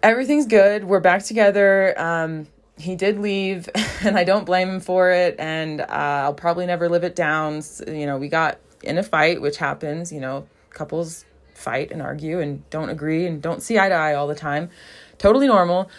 Everything's 0.02 0.46
good. 0.46 0.84
We're 0.84 1.00
back 1.00 1.22
together. 1.22 1.94
Um, 2.00 2.46
he 2.76 2.94
did 2.94 3.18
leave, 3.18 3.68
and 4.02 4.16
I 4.16 4.24
don't 4.24 4.44
blame 4.44 4.68
him 4.68 4.80
for 4.80 5.10
it. 5.10 5.36
And 5.38 5.80
uh, 5.80 5.86
I'll 5.88 6.34
probably 6.34 6.66
never 6.66 6.88
live 6.88 7.04
it 7.04 7.16
down. 7.16 7.62
So, 7.62 7.90
you 7.90 8.06
know, 8.06 8.18
we 8.18 8.28
got 8.28 8.58
in 8.82 8.98
a 8.98 9.02
fight, 9.02 9.40
which 9.40 9.58
happens. 9.58 10.12
You 10.12 10.20
know, 10.20 10.46
couples 10.70 11.24
fight 11.54 11.90
and 11.90 12.00
argue 12.00 12.40
and 12.40 12.68
don't 12.70 12.88
agree 12.88 13.26
and 13.26 13.42
don't 13.42 13.62
see 13.62 13.78
eye 13.78 13.88
to 13.88 13.94
eye 13.94 14.14
all 14.14 14.26
the 14.26 14.34
time. 14.34 14.70
Totally 15.18 15.48
normal. 15.48 15.90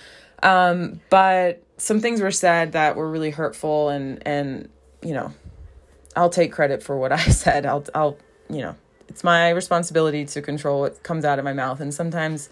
Um, 0.42 1.02
but 1.10 1.62
some 1.78 2.00
things 2.00 2.22
were 2.22 2.32
said 2.32 2.72
that 2.72 2.96
were 2.96 3.10
really 3.10 3.32
hurtful 3.32 3.90
and 3.90 4.26
and 4.26 4.70
you 5.02 5.14
know, 5.14 5.34
I'll 6.16 6.30
take 6.30 6.52
credit 6.52 6.82
for 6.84 6.98
what 6.98 7.12
I 7.20 7.20
said. 7.20 7.66
I'll 7.66 7.86
I'll 7.94 8.18
you 8.50 8.62
know, 8.62 8.76
it's 9.08 9.24
my 9.24 9.50
responsibility 9.50 10.26
to 10.26 10.42
control 10.42 10.82
what 10.82 11.04
comes 11.04 11.26
out 11.26 11.40
of 11.40 11.46
my 11.46 11.54
mouth 11.54 11.82
and 11.82 11.94
sometimes 11.94 12.50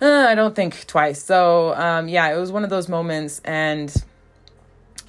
uh, 0.00 0.26
I 0.28 0.34
don't 0.34 0.54
think 0.54 0.86
twice. 0.86 1.22
So, 1.22 1.74
um, 1.74 2.08
yeah, 2.08 2.28
it 2.34 2.38
was 2.38 2.52
one 2.52 2.64
of 2.64 2.70
those 2.70 2.88
moments 2.88 3.40
and 3.44 3.92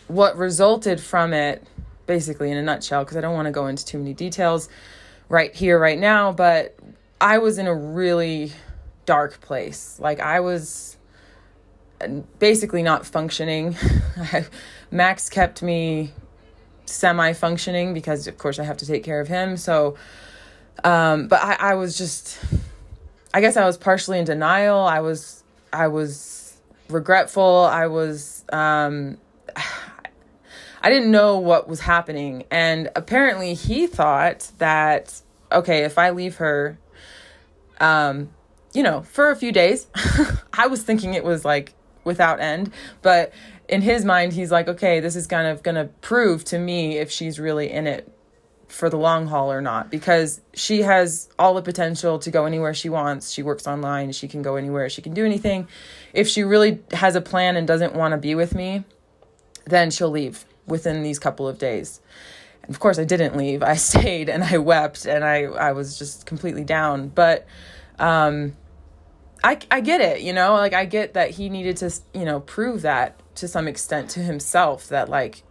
what 0.07 0.38
resulted 0.38 1.01
from 1.01 1.33
it 1.33 1.61
basically 2.07 2.50
in 2.50 2.57
a 2.57 2.63
nutshell 2.63 3.04
because 3.04 3.18
I 3.18 3.21
don't 3.21 3.36
want 3.36 3.45
to 3.45 3.51
go 3.51 3.68
into 3.68 3.86
too 3.86 4.00
many 4.00 4.13
details 4.13 4.69
right 5.30 5.54
here 5.54 5.77
right 5.77 6.00
now, 6.00 6.31
but 6.31 6.75
I 7.19 7.38
was 7.38 7.57
in 7.57 7.68
a 7.68 7.75
really 7.75 8.54
dark 9.06 9.42
place. 9.42 10.00
Like 10.00 10.19
I 10.19 10.39
was 10.39 10.98
basically 12.39 12.83
not 12.83 13.06
functioning. 13.06 13.76
Max 14.92 15.30
kept 15.30 15.61
me 15.61 16.11
semi 16.85 17.33
functioning 17.33 17.94
because 17.94 18.28
of 18.28 18.37
course 18.37 18.59
I 18.59 18.64
have 18.64 18.78
to 18.78 18.85
take 18.85 19.04
care 19.04 19.19
of 19.19 19.28
him. 19.28 19.57
So 19.57 19.97
um 20.83 21.28
but 21.28 21.42
I, 21.42 21.71
I 21.71 21.76
was 21.76 21.97
just 21.97 22.40
I 23.33 23.42
guess 23.42 23.57
I 23.57 23.66
was 23.66 23.78
partially 23.78 24.19
in 24.19 24.26
denial. 24.26 24.80
I 24.80 25.02
was 25.02 25.44
I 25.73 25.87
was 25.87 26.57
regretful. 26.90 27.66
I 27.66 27.87
was 27.87 28.45
um 28.54 29.18
I 30.87 30.89
didn't 30.89 31.11
know 31.11 31.37
what 31.37 31.67
was 31.67 31.81
happening 31.81 32.45
and 32.49 32.89
apparently 32.95 33.56
he 33.56 33.87
thought 33.87 34.51
that 34.57 35.21
okay, 35.51 35.83
if 35.83 35.97
I 35.97 36.11
leave 36.11 36.37
her 36.37 36.77
um, 37.79 38.29
you 38.73 38.83
know, 38.83 39.01
for 39.01 39.31
a 39.31 39.35
few 39.35 39.51
days. 39.51 39.87
I 40.53 40.67
was 40.67 40.83
thinking 40.83 41.13
it 41.13 41.23
was 41.23 41.44
like 41.44 41.73
without 42.03 42.39
end, 42.39 42.71
but 43.01 43.33
in 43.67 43.81
his 43.81 44.06
mind, 44.06 44.33
he's 44.33 44.51
like, 44.51 44.67
okay, 44.67 44.99
this 44.99 45.15
is 45.15 45.27
kind 45.27 45.47
of 45.47 45.61
going 45.61 45.75
to 45.75 45.85
prove 46.01 46.45
to 46.45 46.59
me 46.59 46.97
if 46.97 47.11
she's 47.11 47.39
really 47.39 47.69
in 47.69 47.85
it 47.85 48.09
for 48.69 48.89
the 48.89 48.97
long 48.97 49.27
haul 49.27 49.51
or 49.51 49.61
not 49.61 49.89
because 49.89 50.41
she 50.53 50.81
has 50.81 51.29
all 51.39 51.53
the 51.53 51.61
potential 51.61 52.19
to 52.19 52.29
go 52.29 52.45
anywhere 52.45 52.73
she 52.73 52.89
wants. 52.89 53.31
She 53.31 53.41
works 53.41 53.65
online, 53.65 54.11
she 54.11 54.27
can 54.27 54.41
go 54.41 54.56
anywhere, 54.56 54.89
she 54.89 55.01
can 55.01 55.13
do 55.13 55.25
anything. 55.25 55.67
If 56.13 56.27
she 56.27 56.44
really 56.44 56.79
has 56.91 57.15
a 57.15 57.21
plan 57.21 57.56
and 57.57 57.67
doesn't 57.67 57.94
want 57.94 58.11
to 58.13 58.17
be 58.17 58.35
with 58.35 58.56
me, 58.56 58.83
then 59.65 59.91
she'll 59.91 60.09
leave 60.09 60.45
within 60.68 61.02
these 61.02 61.18
couple 61.18 61.47
of 61.47 61.57
days 61.57 62.02
of 62.69 62.80
course 62.80 63.00
I 63.00 63.04
didn't 63.04 63.36
leave. 63.36 63.64
I 63.64 63.76
stayed 63.90 64.30
and 64.30 64.44
I 64.44 64.57
wept 64.57 65.06
and 65.06 65.24
I 65.24 65.44
I 65.44 65.71
was 65.71 65.97
just 65.97 66.26
completely 66.26 66.64
down. 66.64 67.09
But 67.09 67.45
um 68.00 68.56
I 69.44 69.59
I 69.71 69.81
get 69.81 70.02
it, 70.02 70.21
you 70.21 70.33
know? 70.33 70.54
Like 70.54 70.74
I 70.74 70.86
get 70.86 71.14
that 71.14 71.31
he 71.31 71.50
needed 71.50 71.78
to, 71.78 71.92
you 72.14 72.26
know, 72.26 72.40
prove 72.42 72.81
that 72.81 73.19
to 73.36 73.47
some 73.47 73.68
extent 73.68 74.09
to 74.12 74.19
himself 74.19 74.88
that 74.90 75.09
like 75.09 75.44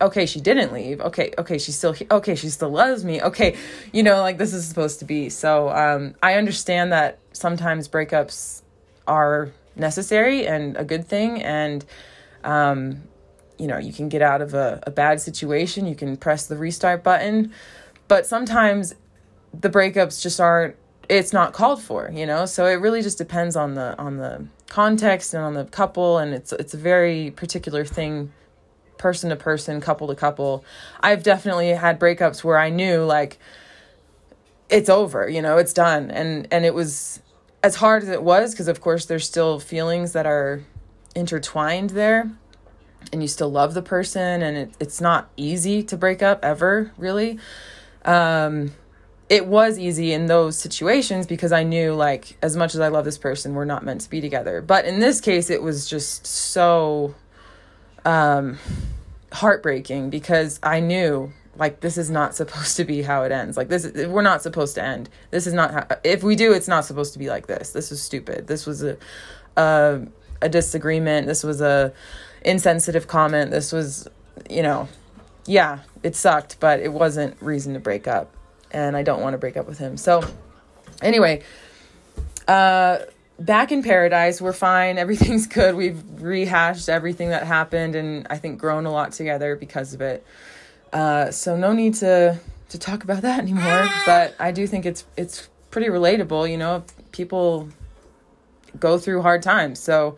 okay, 0.00 0.26
she 0.26 0.40
didn't 0.40 0.72
leave. 0.72 1.00
Okay, 1.00 1.32
okay, 1.38 1.58
she 1.58 1.72
still 1.72 1.94
okay, 2.10 2.34
she 2.36 2.50
still 2.50 2.70
loves 2.70 3.04
me. 3.04 3.20
Okay, 3.20 3.56
you 3.92 4.02
know, 4.02 4.20
like 4.20 4.38
this 4.38 4.52
is 4.54 4.66
supposed 4.66 5.00
to 5.00 5.04
be. 5.04 5.28
So, 5.28 5.70
um 5.70 6.14
I 6.22 6.34
understand 6.34 6.92
that 6.92 7.18
sometimes 7.32 7.88
breakups 7.88 8.62
are 9.06 9.50
necessary 9.74 10.46
and 10.46 10.76
a 10.76 10.84
good 10.84 11.06
thing 11.06 11.42
and 11.42 11.84
um 12.44 13.02
you 13.58 13.66
know, 13.66 13.78
you 13.78 13.92
can 13.92 14.08
get 14.08 14.22
out 14.22 14.40
of 14.40 14.54
a, 14.54 14.80
a 14.86 14.90
bad 14.90 15.20
situation, 15.20 15.86
you 15.86 15.94
can 15.94 16.16
press 16.16 16.46
the 16.46 16.56
restart 16.56 17.02
button. 17.02 17.52
But 18.06 18.26
sometimes 18.26 18.94
the 19.58 19.68
breakups 19.68 20.22
just 20.22 20.40
aren't 20.40 20.76
it's 21.08 21.32
not 21.32 21.54
called 21.54 21.82
for, 21.82 22.10
you 22.12 22.26
know? 22.26 22.44
So 22.44 22.66
it 22.66 22.74
really 22.74 23.02
just 23.02 23.18
depends 23.18 23.56
on 23.56 23.74
the 23.74 23.98
on 23.98 24.18
the 24.18 24.46
context 24.68 25.34
and 25.34 25.42
on 25.42 25.54
the 25.54 25.64
couple 25.64 26.18
and 26.18 26.34
it's 26.34 26.52
it's 26.52 26.74
a 26.74 26.78
very 26.78 27.30
particular 27.30 27.84
thing 27.84 28.32
person 28.98 29.30
to 29.30 29.36
person, 29.36 29.80
couple 29.80 30.08
to 30.08 30.14
couple. 30.14 30.64
I've 31.00 31.22
definitely 31.22 31.68
had 31.68 31.98
breakups 31.98 32.44
where 32.44 32.58
I 32.58 32.68
knew 32.70 33.04
like 33.04 33.38
it's 34.68 34.88
over, 34.88 35.28
you 35.28 35.40
know, 35.40 35.56
it's 35.58 35.72
done. 35.72 36.10
And 36.10 36.46
and 36.50 36.64
it 36.64 36.74
was 36.74 37.20
as 37.62 37.76
hard 37.76 38.02
as 38.02 38.08
it 38.08 38.22
was 38.22 38.52
because 38.52 38.68
of 38.68 38.80
course 38.80 39.06
there's 39.06 39.26
still 39.26 39.58
feelings 39.58 40.12
that 40.12 40.26
are 40.26 40.62
intertwined 41.14 41.90
there 41.90 42.30
and 43.12 43.22
you 43.22 43.28
still 43.28 43.50
love 43.50 43.74
the 43.74 43.82
person 43.82 44.42
and 44.42 44.56
it, 44.56 44.74
it's 44.80 45.00
not 45.00 45.30
easy 45.36 45.82
to 45.84 45.96
break 45.96 46.22
up 46.22 46.44
ever 46.44 46.92
really. 46.96 47.38
Um, 48.04 48.72
it 49.28 49.46
was 49.46 49.78
easy 49.78 50.12
in 50.12 50.26
those 50.26 50.58
situations 50.58 51.26
because 51.26 51.52
i 51.52 51.62
knew 51.62 51.92
like 51.92 52.38
as 52.42 52.56
much 52.56 52.74
as 52.74 52.80
i 52.80 52.88
love 52.88 53.04
this 53.04 53.18
person 53.18 53.54
we're 53.54 53.66
not 53.66 53.84
meant 53.84 54.00
to 54.02 54.10
be 54.10 54.20
together. 54.20 54.62
But 54.62 54.84
in 54.84 55.00
this 55.00 55.20
case 55.20 55.50
it 55.50 55.62
was 55.62 55.88
just 55.88 56.26
so 56.26 57.14
um, 58.04 58.58
heartbreaking 59.32 60.10
because 60.10 60.58
i 60.62 60.80
knew 60.80 61.32
like 61.58 61.80
this 61.80 61.98
is 61.98 62.08
not 62.08 62.34
supposed 62.34 62.76
to 62.76 62.84
be 62.84 63.02
how 63.02 63.24
it 63.24 63.32
ends. 63.32 63.56
Like 63.56 63.68
this 63.68 63.84
is, 63.84 64.06
we're 64.06 64.22
not 64.22 64.42
supposed 64.42 64.76
to 64.76 64.82
end. 64.82 65.10
This 65.30 65.46
is 65.46 65.52
not 65.52 65.72
how 65.72 65.86
if 66.04 66.22
we 66.22 66.36
do 66.36 66.52
it's 66.52 66.68
not 66.68 66.84
supposed 66.84 67.12
to 67.14 67.18
be 67.18 67.28
like 67.28 67.46
this. 67.46 67.72
This 67.72 67.92
is 67.92 68.00
stupid. 68.00 68.46
This 68.46 68.64
was 68.64 68.82
a 68.82 68.96
a, 69.56 70.06
a 70.40 70.48
disagreement. 70.48 71.26
This 71.26 71.42
was 71.42 71.60
a 71.60 71.92
insensitive 72.42 73.06
comment 73.06 73.50
this 73.50 73.72
was 73.72 74.08
you 74.48 74.62
know 74.62 74.88
yeah 75.46 75.80
it 76.02 76.14
sucked 76.14 76.58
but 76.60 76.80
it 76.80 76.92
wasn't 76.92 77.36
reason 77.40 77.74
to 77.74 77.80
break 77.80 78.06
up 78.06 78.34
and 78.70 78.96
i 78.96 79.02
don't 79.02 79.20
want 79.20 79.34
to 79.34 79.38
break 79.38 79.56
up 79.56 79.66
with 79.66 79.78
him 79.78 79.96
so 79.96 80.22
anyway 81.02 81.42
uh 82.46 82.98
back 83.38 83.72
in 83.72 83.82
paradise 83.82 84.40
we're 84.40 84.52
fine 84.52 84.98
everything's 85.04 85.46
good 85.46 85.74
we've 85.74 86.02
rehashed 86.20 86.88
everything 86.88 87.30
that 87.30 87.44
happened 87.44 87.94
and 87.94 88.26
i 88.30 88.36
think 88.36 88.58
grown 88.58 88.86
a 88.86 88.92
lot 88.92 89.12
together 89.12 89.56
because 89.56 89.94
of 89.94 90.00
it 90.00 90.24
uh, 90.92 91.30
so 91.30 91.56
no 91.56 91.72
need 91.72 91.94
to 91.94 92.38
to 92.70 92.78
talk 92.78 93.04
about 93.04 93.22
that 93.22 93.40
anymore. 93.40 93.88
But 94.06 94.34
I 94.38 94.52
do 94.52 94.66
think 94.66 94.86
it's 94.86 95.04
it's 95.16 95.48
pretty 95.70 95.88
relatable. 95.88 96.50
You 96.50 96.56
know, 96.56 96.84
people 97.12 97.68
go 98.78 98.98
through 98.98 99.22
hard 99.22 99.42
times. 99.42 99.78
So 99.78 100.16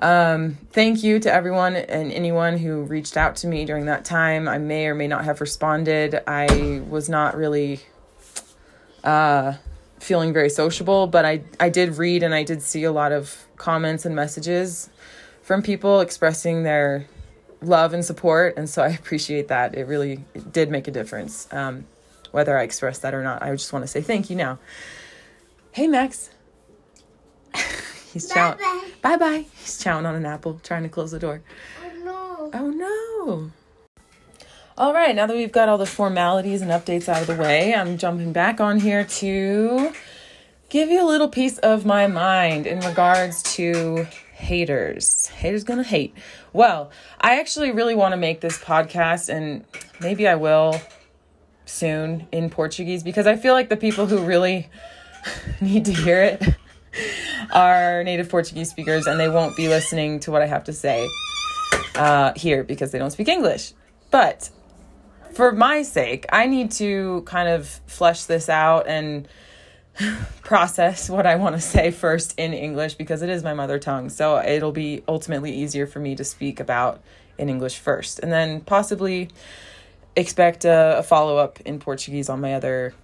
um, 0.00 0.58
thank 0.70 1.02
you 1.02 1.18
to 1.20 1.32
everyone 1.32 1.74
and 1.74 2.12
anyone 2.12 2.56
who 2.56 2.82
reached 2.82 3.16
out 3.16 3.36
to 3.36 3.46
me 3.46 3.64
during 3.64 3.86
that 3.86 4.04
time. 4.04 4.48
I 4.48 4.58
may 4.58 4.86
or 4.86 4.94
may 4.94 5.08
not 5.08 5.24
have 5.24 5.40
responded. 5.40 6.20
I 6.26 6.82
was 6.88 7.08
not 7.08 7.36
really 7.36 7.80
uh, 9.02 9.54
feeling 9.98 10.32
very 10.32 10.50
sociable, 10.50 11.06
but 11.06 11.24
I 11.24 11.42
I 11.58 11.68
did 11.68 11.96
read 11.96 12.22
and 12.22 12.32
I 12.32 12.44
did 12.44 12.62
see 12.62 12.84
a 12.84 12.92
lot 12.92 13.10
of 13.10 13.46
comments 13.56 14.04
and 14.04 14.14
messages 14.14 14.88
from 15.42 15.62
people 15.62 16.00
expressing 16.00 16.62
their 16.62 17.06
love 17.60 17.92
and 17.92 18.04
support. 18.04 18.56
And 18.56 18.70
so 18.70 18.82
I 18.82 18.88
appreciate 19.00 19.48
that. 19.48 19.74
It 19.74 19.86
really 19.86 20.24
it 20.34 20.52
did 20.52 20.70
make 20.70 20.86
a 20.86 20.92
difference. 20.92 21.48
Um, 21.52 21.86
whether 22.30 22.56
I 22.56 22.62
expressed 22.62 23.02
that 23.02 23.14
or 23.14 23.22
not, 23.24 23.42
I 23.42 23.50
just 23.52 23.72
want 23.72 23.82
to 23.82 23.88
say 23.88 24.00
thank 24.00 24.30
you 24.30 24.36
now. 24.36 24.58
Hey, 25.72 25.86
Max. 25.88 26.30
He's 28.22 28.32
chowing. 28.32 28.58
Bye 29.00 29.16
bye. 29.16 29.46
He's 29.60 29.82
chowing 29.82 30.06
on 30.06 30.14
an 30.14 30.26
apple, 30.26 30.60
trying 30.62 30.82
to 30.82 30.88
close 30.88 31.12
the 31.12 31.18
door. 31.18 31.40
Oh 31.84 31.92
no. 32.04 32.50
Oh 32.52 32.70
no. 32.70 33.50
All 34.76 34.94
right, 34.94 35.14
now 35.14 35.26
that 35.26 35.36
we've 35.36 35.52
got 35.52 35.68
all 35.68 35.78
the 35.78 35.86
formalities 35.86 36.62
and 36.62 36.70
updates 36.70 37.08
out 37.08 37.20
of 37.20 37.26
the 37.26 37.34
way, 37.34 37.74
I'm 37.74 37.98
jumping 37.98 38.32
back 38.32 38.60
on 38.60 38.78
here 38.80 39.04
to 39.04 39.92
give 40.68 40.88
you 40.88 41.02
a 41.02 41.06
little 41.06 41.28
piece 41.28 41.58
of 41.58 41.84
my 41.84 42.06
mind 42.06 42.66
in 42.66 42.80
regards 42.80 43.42
to 43.54 44.06
haters. 44.34 45.26
Haters 45.28 45.64
gonna 45.64 45.82
hate. 45.82 46.14
Well, 46.52 46.90
I 47.20 47.40
actually 47.40 47.72
really 47.72 47.94
want 47.94 48.12
to 48.12 48.16
make 48.16 48.40
this 48.40 48.58
podcast, 48.58 49.28
and 49.28 49.64
maybe 50.00 50.26
I 50.26 50.36
will 50.36 50.80
soon 51.66 52.26
in 52.32 52.50
Portuguese 52.50 53.02
because 53.02 53.26
I 53.26 53.36
feel 53.36 53.54
like 53.54 53.68
the 53.68 53.76
people 53.76 54.06
who 54.06 54.24
really 54.24 54.68
need 55.60 55.84
to 55.84 55.92
hear 55.92 56.22
it 56.22 56.56
are 57.52 58.04
native 58.04 58.28
Portuguese 58.28 58.70
speakers, 58.70 59.06
and 59.06 59.18
they 59.18 59.28
won't 59.28 59.56
be 59.56 59.68
listening 59.68 60.20
to 60.20 60.30
what 60.30 60.42
I 60.42 60.46
have 60.46 60.64
to 60.64 60.72
say 60.72 61.08
uh, 61.94 62.32
here 62.36 62.64
because 62.64 62.90
they 62.90 62.98
don't 62.98 63.10
speak 63.10 63.28
English. 63.28 63.72
But 64.10 64.50
for 65.34 65.52
my 65.52 65.82
sake, 65.82 66.26
I 66.32 66.46
need 66.46 66.70
to 66.72 67.22
kind 67.26 67.48
of 67.48 67.68
flesh 67.86 68.24
this 68.24 68.48
out 68.48 68.86
and 68.86 69.28
process 70.42 71.10
what 71.10 71.26
I 71.26 71.36
want 71.36 71.54
to 71.56 71.60
say 71.60 71.90
first 71.90 72.38
in 72.38 72.52
English 72.52 72.94
because 72.94 73.22
it 73.22 73.28
is 73.28 73.42
my 73.42 73.54
mother 73.54 73.78
tongue. 73.78 74.08
So 74.08 74.38
it'll 74.38 74.72
be 74.72 75.02
ultimately 75.08 75.52
easier 75.52 75.86
for 75.86 76.00
me 76.00 76.14
to 76.16 76.24
speak 76.24 76.60
about 76.60 77.02
in 77.36 77.48
English 77.48 77.78
first. 77.78 78.18
And 78.18 78.32
then 78.32 78.60
possibly 78.60 79.30
expect 80.16 80.64
a, 80.64 80.98
a 80.98 81.02
follow 81.02 81.36
up 81.36 81.60
in 81.62 81.78
Portuguese 81.78 82.28
on 82.28 82.40
my 82.40 82.54
other 82.54 82.94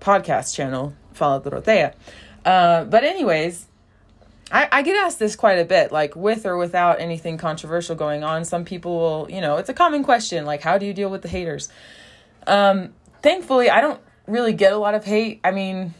podcast 0.00 0.54
channel, 0.54 0.94
Fala 1.12 1.40
Dorotea. 1.40 1.94
Uh, 2.44 2.84
but, 2.84 3.04
anyways, 3.04 3.66
I, 4.52 4.68
I 4.70 4.82
get 4.82 4.96
asked 4.96 5.18
this 5.18 5.34
quite 5.34 5.58
a 5.58 5.64
bit, 5.64 5.92
like 5.92 6.14
with 6.14 6.44
or 6.44 6.56
without 6.56 7.00
anything 7.00 7.38
controversial 7.38 7.96
going 7.96 8.22
on. 8.22 8.44
Some 8.44 8.64
people 8.64 8.98
will, 8.98 9.30
you 9.30 9.40
know, 9.40 9.56
it's 9.56 9.70
a 9.70 9.74
common 9.74 10.04
question, 10.04 10.44
like, 10.44 10.60
how 10.60 10.76
do 10.76 10.84
you 10.84 10.92
deal 10.92 11.08
with 11.08 11.22
the 11.22 11.28
haters? 11.28 11.70
Um, 12.46 12.92
thankfully, 13.22 13.70
I 13.70 13.80
don't 13.80 14.00
really 14.26 14.52
get 14.52 14.72
a 14.72 14.76
lot 14.76 14.94
of 14.94 15.04
hate. 15.04 15.40
I 15.42 15.52
mean, 15.52 15.94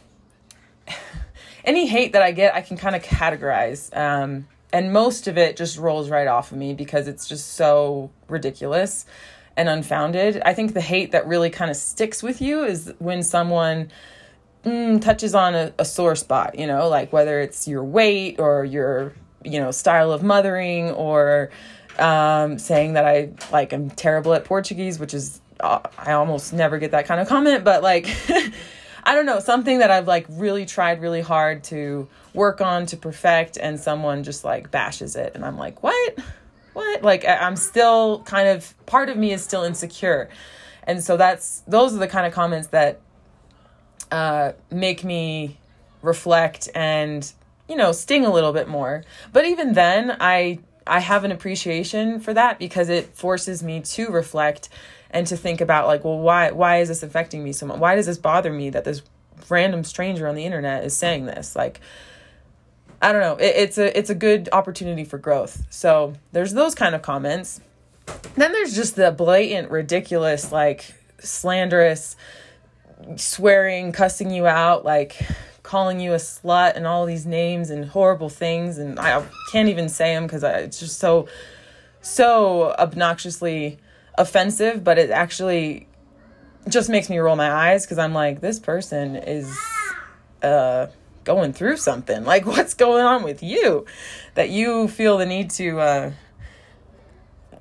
any 1.65 1.87
hate 1.87 2.13
that 2.13 2.21
I 2.21 2.31
get, 2.31 2.53
I 2.53 2.61
can 2.61 2.77
kind 2.77 2.95
of 2.95 3.01
categorize. 3.01 3.95
Um, 3.97 4.47
and 4.71 4.93
most 4.93 5.27
of 5.27 5.37
it 5.37 5.57
just 5.57 5.77
rolls 5.77 6.09
right 6.09 6.27
off 6.27 6.51
of 6.51 6.57
me 6.57 6.73
because 6.73 7.07
it's 7.07 7.27
just 7.27 7.53
so 7.53 8.11
ridiculous 8.27 9.05
and 9.55 9.69
unfounded. 9.69 10.41
I 10.45 10.53
think 10.53 10.73
the 10.73 10.81
hate 10.81 11.11
that 11.11 11.27
really 11.27 11.49
kind 11.49 11.71
of 11.71 11.77
sticks 11.77 12.21
with 12.21 12.41
you 12.41 12.63
is 12.63 12.93
when 12.99 13.23
someone 13.23 13.91
mm, 14.63 15.01
touches 15.01 15.35
on 15.35 15.55
a, 15.55 15.73
a 15.77 15.85
sore 15.85 16.15
spot, 16.15 16.57
you 16.57 16.67
know, 16.67 16.87
like 16.87 17.11
whether 17.13 17.39
it's 17.41 17.67
your 17.67 17.83
weight 17.83 18.39
or 18.39 18.65
your, 18.65 19.13
you 19.43 19.59
know, 19.59 19.71
style 19.71 20.11
of 20.11 20.23
mothering 20.23 20.91
or 20.91 21.49
um, 21.99 22.57
saying 22.57 22.93
that 22.93 23.05
I 23.05 23.29
like 23.51 23.73
I'm 23.73 23.89
terrible 23.89 24.33
at 24.33 24.45
Portuguese, 24.45 24.99
which 24.99 25.13
is 25.13 25.41
uh, 25.59 25.79
I 25.97 26.13
almost 26.13 26.53
never 26.53 26.79
get 26.79 26.91
that 26.91 27.05
kind 27.05 27.21
of 27.21 27.27
comment, 27.27 27.63
but 27.63 27.83
like 27.83 28.07
I 29.03 29.15
don't 29.15 29.25
know, 29.25 29.39
something 29.39 29.79
that 29.79 29.91
I've 29.91 30.07
like 30.07 30.25
really 30.29 30.65
tried 30.65 31.01
really 31.01 31.21
hard 31.21 31.63
to 31.65 32.07
work 32.33 32.61
on 32.61 32.85
to 32.87 32.97
perfect 32.97 33.57
and 33.57 33.79
someone 33.79 34.23
just 34.23 34.43
like 34.43 34.71
bashes 34.71 35.15
it 35.15 35.33
and 35.35 35.45
I'm 35.45 35.57
like, 35.57 35.83
"What? 35.83 36.19
What?" 36.73 37.03
Like 37.03 37.25
I'm 37.27 37.55
still 37.55 38.23
kind 38.23 38.47
of 38.47 38.73
part 38.85 39.09
of 39.09 39.17
me 39.17 39.31
is 39.31 39.43
still 39.43 39.63
insecure. 39.63 40.29
And 40.85 41.03
so 41.03 41.15
that's 41.15 41.63
those 41.67 41.93
are 41.93 41.99
the 41.99 42.07
kind 42.07 42.25
of 42.25 42.33
comments 42.33 42.67
that 42.69 42.99
uh 44.11 44.53
make 44.71 45.03
me 45.03 45.57
reflect 46.01 46.69
and 46.75 47.31
you 47.67 47.75
know, 47.75 47.91
sting 47.91 48.25
a 48.25 48.31
little 48.31 48.53
bit 48.53 48.67
more. 48.67 49.03
But 49.31 49.45
even 49.45 49.73
then, 49.73 50.17
I 50.19 50.59
I 50.85 50.99
have 50.99 51.23
an 51.23 51.31
appreciation 51.31 52.19
for 52.19 52.33
that 52.33 52.59
because 52.59 52.89
it 52.89 53.15
forces 53.15 53.63
me 53.63 53.81
to 53.81 54.09
reflect 54.09 54.69
and 55.09 55.25
to 55.27 55.37
think 55.37 55.61
about 55.61 55.87
like 55.87 56.03
well 56.03 56.19
why 56.19 56.51
why 56.51 56.77
is 56.77 56.89
this 56.89 57.03
affecting 57.03 57.43
me 57.43 57.53
so 57.53 57.65
much? 57.65 57.79
Why 57.79 57.95
does 57.95 58.05
this 58.05 58.17
bother 58.17 58.51
me 58.51 58.69
that 58.71 58.83
this 58.83 59.01
random 59.49 59.83
stranger 59.83 60.27
on 60.27 60.35
the 60.35 60.45
internet 60.45 60.83
is 60.83 60.95
saying 60.95 61.25
this? 61.25 61.55
Like 61.55 61.79
i 63.01 63.11
don't 63.11 63.21
know. 63.21 63.35
It, 63.35 63.55
it's 63.55 63.77
a 63.77 63.97
it's 63.97 64.09
a 64.09 64.15
good 64.15 64.49
opportunity 64.51 65.05
for 65.05 65.17
growth. 65.17 65.65
So 65.69 66.13
there's 66.31 66.53
those 66.53 66.75
kind 66.75 66.95
of 66.95 67.01
comments. 67.01 67.61
Then 68.35 68.51
there's 68.51 68.75
just 68.75 68.95
the 68.95 69.11
blatant 69.11 69.71
ridiculous 69.71 70.51
like 70.51 70.93
slanderous 71.19 72.17
swearing 73.15 73.91
cussing 73.91 74.31
you 74.31 74.47
out 74.47 74.85
like 74.85 75.19
calling 75.61 75.99
you 75.99 76.13
a 76.13 76.17
slut 76.17 76.75
and 76.75 76.85
all 76.85 77.05
these 77.05 77.25
names 77.25 77.69
and 77.69 77.85
horrible 77.85 78.29
things 78.29 78.77
and 78.77 78.99
i 78.99 79.23
can't 79.51 79.69
even 79.69 79.87
say 79.87 80.13
them 80.13 80.23
because 80.23 80.43
it's 80.43 80.79
just 80.79 80.99
so 80.99 81.27
so 82.01 82.75
obnoxiously 82.77 83.79
offensive, 84.17 84.83
but 84.83 84.97
it 84.97 85.09
actually 85.09 85.87
just 86.69 86.89
makes 86.89 87.09
me 87.09 87.17
roll 87.17 87.35
my 87.35 87.51
eyes 87.51 87.85
because 87.85 87.97
I'm 87.97 88.13
like, 88.13 88.41
this 88.41 88.59
person 88.59 89.15
is 89.15 89.57
uh, 90.41 90.87
going 91.23 91.53
through 91.53 91.77
something. 91.77 92.23
Like, 92.33 92.45
what's 92.45 92.73
going 92.73 93.03
on 93.03 93.23
with 93.23 93.41
you 93.41 93.85
that 94.35 94.49
you 94.49 94.87
feel 94.87 95.17
the 95.17 95.25
need 95.25 95.49
to 95.51 95.79
uh, 95.79 96.11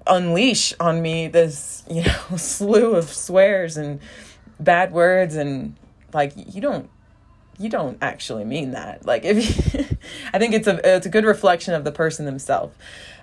unleash 0.06 0.74
on 0.78 1.00
me 1.00 1.28
this, 1.28 1.84
you 1.90 2.02
know, 2.02 2.20
slew 2.36 2.94
of 2.94 3.08
swears 3.10 3.76
and 3.76 4.00
bad 4.64 4.92
words 4.92 5.36
and 5.36 5.76
like 6.12 6.32
you 6.36 6.60
don't 6.60 6.88
you 7.58 7.68
don't 7.68 7.98
actually 8.00 8.44
mean 8.44 8.72
that 8.72 9.04
like 9.04 9.24
if 9.24 9.74
you, 9.74 9.84
i 10.32 10.38
think 10.38 10.54
it's 10.54 10.66
a 10.66 10.96
it's 10.96 11.06
a 11.06 11.10
good 11.10 11.24
reflection 11.24 11.74
of 11.74 11.84
the 11.84 11.92
person 11.92 12.24
themselves 12.24 12.74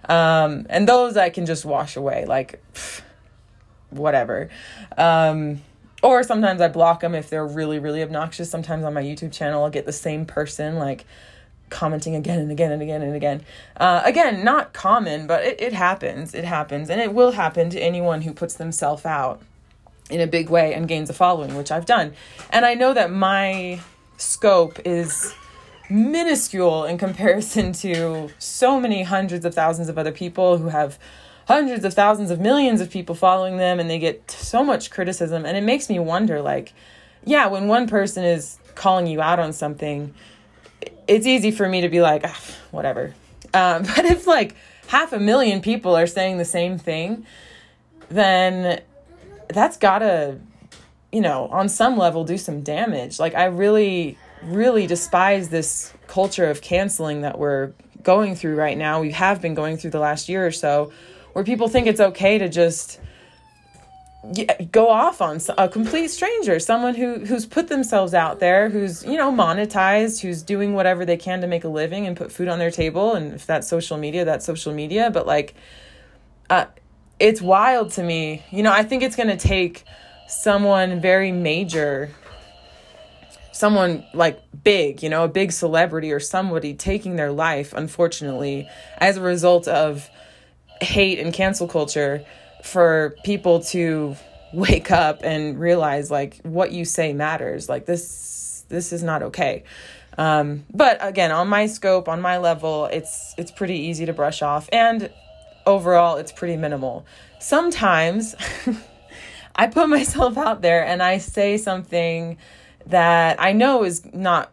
um 0.08 0.66
and 0.70 0.88
those 0.88 1.18
i 1.18 1.30
can 1.30 1.46
just 1.46 1.66
wash 1.66 1.96
away 1.96 2.26
like 2.26 2.62
pff, 2.74 3.02
whatever. 3.90 4.50
Um, 4.98 5.62
or 6.02 6.24
sometimes 6.24 6.62
I 6.62 6.70
block 6.70 7.02
them 7.02 7.14
if 7.14 7.30
they're 7.30 7.46
really, 7.46 7.80
really 7.80 8.02
obnoxious. 8.02 8.50
Sometimes 8.50 8.84
on 8.84 8.94
my 8.94 9.04
YouTube 9.04 9.34
channel, 9.34 9.64
I'll 9.64 9.70
get 9.70 9.86
the 9.86 9.92
same 9.92 10.26
person 10.26 10.76
like 10.76 11.06
commenting 11.70 12.16
again 12.16 12.40
and 12.40 12.52
again 12.52 12.72
and 12.72 12.82
again 12.82 13.02
and 13.02 13.16
again. 13.16 13.44
Uh, 13.78 14.02
again, 14.06 14.44
not 14.44 14.74
common, 14.74 15.28
but 15.28 15.44
it, 15.44 15.62
it 15.62 15.74
happens. 15.74 16.34
It 16.34 16.46
happens. 16.46 16.90
And 16.90 17.02
it 17.02 17.14
will 17.14 17.32
happen 17.32 17.70
to 17.72 17.80
anyone 17.80 18.22
who 18.22 18.34
puts 18.34 18.54
themselves 18.56 19.06
out 19.06 19.42
in 20.10 20.20
a 20.22 20.28
big 20.28 20.50
way 20.50 20.74
and 20.74 20.88
gains 20.88 21.10
a 21.10 21.14
following, 21.14 21.56
which 21.56 21.72
I've 21.72 21.86
done. 21.86 22.14
And 22.50 22.66
I 22.66 22.74
know 22.74 22.94
that 22.94 23.12
my 23.12 23.80
scope 24.18 24.80
is 24.86 25.34
minuscule 25.90 26.86
in 26.86 26.98
comparison 26.98 27.72
to 27.84 28.30
so 28.38 28.80
many 28.80 29.04
hundreds 29.04 29.46
of 29.46 29.54
thousands 29.54 29.90
of 29.90 29.98
other 29.98 30.12
people 30.12 30.58
who 30.58 30.70
have 30.70 31.00
hundreds 31.48 31.84
of 31.84 31.96
thousands 31.96 32.30
of 32.30 32.40
millions 32.40 32.80
of 32.80 32.92
people 32.92 33.16
following 33.16 33.58
them 33.58 33.80
and 33.80 33.90
they 33.90 33.98
get 33.98 34.30
so 34.30 34.64
much 34.64 34.92
criticism 34.92 35.46
and 35.46 35.58
it 35.58 35.64
makes 35.64 35.90
me 35.90 35.98
wonder 35.98 36.42
like 36.42 36.74
yeah 37.26 37.48
when 37.48 37.68
one 37.68 37.88
person 37.88 38.24
is 38.24 38.60
calling 38.76 39.08
you 39.08 39.20
out 39.20 39.40
on 39.40 39.52
something 39.52 40.14
it's 41.08 41.26
easy 41.26 41.50
for 41.50 41.68
me 41.68 41.82
to 41.82 41.90
be 41.90 42.02
like 42.02 42.22
ah, 42.24 42.40
whatever 42.70 43.16
um, 43.56 43.82
but 43.96 44.06
if 44.06 44.28
like 44.28 44.56
half 44.90 45.12
a 45.12 45.20
million 45.20 45.60
people 45.60 45.98
are 45.98 46.06
saying 46.06 46.38
the 46.38 46.46
same 46.46 46.78
thing 46.78 47.26
then 48.10 48.80
that's 49.50 49.78
gotta 49.78 50.40
you 51.12 51.22
know 51.22 51.48
on 51.48 51.70
some 51.70 51.98
level 51.98 52.24
do 52.24 52.38
some 52.38 52.62
damage 52.62 53.20
like 53.20 53.36
i 53.36 53.46
really 53.46 54.18
really 54.44 54.88
despise 54.88 55.50
this 55.50 55.94
culture 56.08 56.50
of 56.50 56.62
canceling 56.62 57.22
that 57.22 57.38
we're 57.38 57.72
going 58.04 58.36
through 58.36 58.56
right 58.56 58.78
now 58.78 59.02
we 59.02 59.12
have 59.12 59.42
been 59.42 59.54
going 59.54 59.76
through 59.76 59.92
the 59.92 60.00
last 60.00 60.30
year 60.30 60.46
or 60.46 60.52
so 60.52 60.92
where 61.34 61.44
people 61.44 61.68
think 61.68 61.88
it's 61.88 62.00
okay 62.00 62.38
to 62.38 62.48
just 62.48 63.00
go 64.72 64.90
off 64.90 65.22
on 65.22 65.40
a 65.58 65.70
complete 65.70 66.10
stranger, 66.10 66.60
someone 66.60 66.94
who 66.94 67.20
who's 67.26 67.46
put 67.46 67.70
themselves 67.70 68.14
out 68.14 68.40
there, 68.40 68.70
who's 68.70 69.04
you 69.06 69.16
know 69.16 69.32
monetized, 69.32 70.22
who's 70.22 70.44
doing 70.44 70.74
whatever 70.74 71.06
they 71.06 71.18
can 71.18 71.42
to 71.42 71.48
make 71.48 71.64
a 71.64 71.70
living 71.70 72.06
and 72.06 72.18
put 72.18 72.32
food 72.32 72.48
on 72.48 72.60
their 72.60 72.72
table. 72.72 73.14
And 73.14 73.34
if 73.34 73.46
that's 73.46 73.68
social 73.68 73.98
media, 73.98 74.26
that's 74.26 74.46
social 74.46 74.74
media. 74.74 75.10
But 75.10 75.26
like, 75.26 75.56
it's 77.20 77.42
wild 77.42 77.92
to 77.92 78.04
me. 78.04 78.44
You 78.52 78.64
know, 78.64 78.72
I 78.72 78.84
think 78.84 79.04
it's 79.04 79.16
going 79.16 79.30
to 79.30 79.38
take 79.38 79.84
someone 80.28 81.02
very 81.02 81.32
major 81.32 82.12
someone 83.60 84.06
like 84.14 84.42
big, 84.64 85.04
you 85.04 85.10
know, 85.10 85.26
a 85.26 85.28
big 85.28 85.52
celebrity 85.52 86.14
or 86.14 86.20
somebody 86.20 86.74
taking 86.74 87.18
their 87.18 87.32
life, 87.32 87.74
unfortunately, 87.74 88.70
as 89.00 89.18
a 89.18 89.22
result 89.22 89.68
of 89.68 90.10
hate 90.80 91.20
and 91.20 91.34
cancel 91.34 91.68
culture 91.68 92.24
for 92.64 93.18
people 93.26 93.60
to 93.60 94.16
wake 94.54 94.92
up 94.92 95.22
and 95.24 95.60
realize 95.60 96.10
like 96.10 96.40
what 96.44 96.72
you 96.72 96.86
say 96.86 97.12
matters. 97.12 97.68
Like 97.68 97.86
this 97.86 98.64
this 98.70 98.94
is 98.94 99.04
not 99.04 99.24
okay. 99.24 99.66
Um, 100.18 100.66
but 100.74 100.98
again 101.02 101.32
on 101.32 101.50
my 101.50 101.68
scope 101.68 102.08
on 102.08 102.20
my 102.20 102.38
level 102.38 102.86
it's 102.86 103.34
it's 103.38 103.52
pretty 103.52 103.78
easy 103.78 104.06
to 104.06 104.14
brush 104.14 104.42
off. 104.42 104.70
And 104.72 105.12
overall 105.70 106.18
it's 106.18 106.32
pretty 106.32 106.58
minimal. 106.58 107.06
Sometimes 107.40 108.36
i 109.56 109.68
put 109.68 109.88
myself 109.88 110.38
out 110.38 110.62
there 110.62 110.86
and 110.86 111.02
i 111.04 111.18
say 111.18 111.58
something 111.58 112.38
that 112.86 113.42
i 113.42 113.52
know 113.52 113.84
is 113.84 114.06
not 114.14 114.52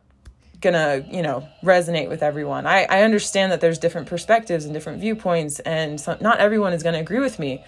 gonna 0.60 1.04
you 1.10 1.22
know 1.22 1.46
resonate 1.62 2.08
with 2.08 2.22
everyone. 2.22 2.66
I, 2.66 2.84
I 2.84 3.02
understand 3.02 3.52
that 3.52 3.60
there's 3.60 3.78
different 3.78 4.08
perspectives 4.08 4.64
and 4.64 4.74
different 4.74 5.00
viewpoints 5.00 5.58
and 5.60 6.00
so 6.00 6.16
not 6.20 6.38
everyone 6.38 6.72
is 6.72 6.82
gonna 6.82 6.98
agree 6.98 7.20
with 7.20 7.38
me. 7.38 7.64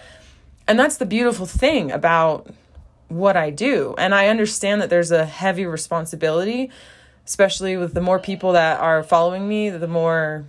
And 0.67 0.79
that's 0.79 0.99
the 0.99 1.07
beautiful 1.07 1.47
thing 1.47 1.91
about 1.91 2.49
what 3.09 3.37
i 3.37 3.51
do. 3.51 3.95
And 3.99 4.15
i 4.15 4.29
understand 4.29 4.81
that 4.83 4.91
there's 4.91 5.11
a 5.11 5.25
heavy 5.25 5.67
responsibility 5.67 6.71
especially 7.27 7.77
with 7.77 7.93
the 7.93 8.01
more 8.01 8.19
people 8.19 8.53
that 8.53 8.81
are 8.81 9.03
following 9.03 9.47
me 9.47 9.71
the 9.71 9.89
more 9.89 10.45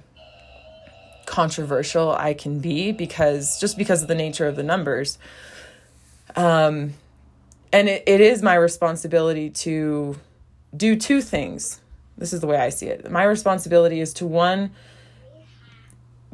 controversial 1.29 2.11
i 2.13 2.33
can 2.33 2.59
be 2.59 2.91
because 2.91 3.59
just 3.59 3.77
because 3.77 4.01
of 4.01 4.07
the 4.07 4.15
nature 4.15 4.47
of 4.47 4.55
the 4.55 4.63
numbers 4.63 5.17
um 6.35 6.93
and 7.71 7.87
it, 7.87 8.03
it 8.07 8.19
is 8.19 8.41
my 8.41 8.55
responsibility 8.55 9.49
to 9.49 10.17
do 10.75 10.95
two 10.95 11.21
things 11.21 11.79
this 12.19 12.33
is 12.33 12.41
the 12.41 12.47
way 12.47 12.57
I 12.57 12.69
see 12.69 12.87
it. 12.87 13.09
My 13.09 13.23
responsibility 13.23 14.01
is 14.01 14.13
to 14.15 14.27
one, 14.27 14.71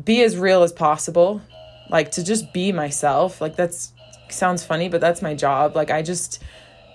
be 0.03 0.23
as 0.23 0.35
real 0.35 0.63
as 0.63 0.73
possible, 0.73 1.41
like 1.89 2.11
to 2.11 2.23
just 2.23 2.51
be 2.51 2.71
myself. 2.71 3.39
Like 3.39 3.55
that's 3.55 3.93
sounds 4.29 4.63
funny, 4.63 4.89
but 4.89 4.99
that's 4.99 5.21
my 5.21 5.35
job. 5.35 5.75
Like 5.75 5.91
I 5.91 6.01
just, 6.01 6.41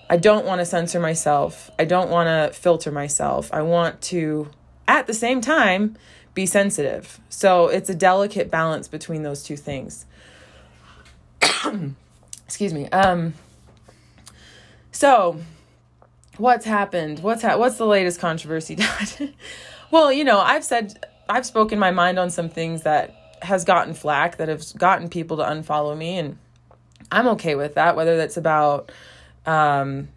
I 0.09 0.17
don't 0.17 0.45
want 0.45 0.59
to 0.59 0.65
censor 0.65 0.99
myself. 0.99 1.71
I 1.79 1.85
don't 1.85 2.09
want 2.09 2.27
to 2.27 2.59
filter 2.59 2.91
myself. 2.91 3.49
I 3.53 3.61
want 3.61 4.01
to, 4.03 4.49
at 4.89 5.07
the 5.07 5.13
same 5.13 5.39
time, 5.39 5.95
be 6.33 6.45
sensitive. 6.45 7.19
So 7.29 7.67
it's 7.67 7.89
a 7.89 7.95
delicate 7.95 8.49
balance 8.49 8.87
between 8.87 9.23
those 9.23 9.43
two 9.43 9.57
things. 9.57 10.05
Excuse 12.45 12.73
me. 12.73 12.87
Um, 12.89 13.33
so 14.91 15.39
what's 16.37 16.65
happened? 16.65 17.19
What's 17.19 17.41
ha- 17.41 17.57
what's 17.57 17.77
the 17.77 17.85
latest 17.85 18.19
controversy, 18.19 18.75
Dad? 18.77 19.33
well, 19.91 20.11
you 20.11 20.23
know, 20.23 20.39
I've 20.39 20.63
said 20.63 21.05
I've 21.29 21.45
spoken 21.45 21.79
my 21.79 21.91
mind 21.91 22.19
on 22.19 22.29
some 22.29 22.49
things 22.49 22.83
that 22.83 23.15
has 23.41 23.65
gotten 23.65 23.93
flack 23.93 24.37
that 24.37 24.49
have 24.49 24.63
gotten 24.77 25.09
people 25.09 25.37
to 25.37 25.43
unfollow 25.43 25.97
me 25.97 26.17
and 26.17 26.37
I'm 27.11 27.27
okay 27.29 27.55
with 27.55 27.73
that 27.75 27.95
whether 27.95 28.15
that's 28.15 28.37
about 28.37 28.91
um, 29.45 30.09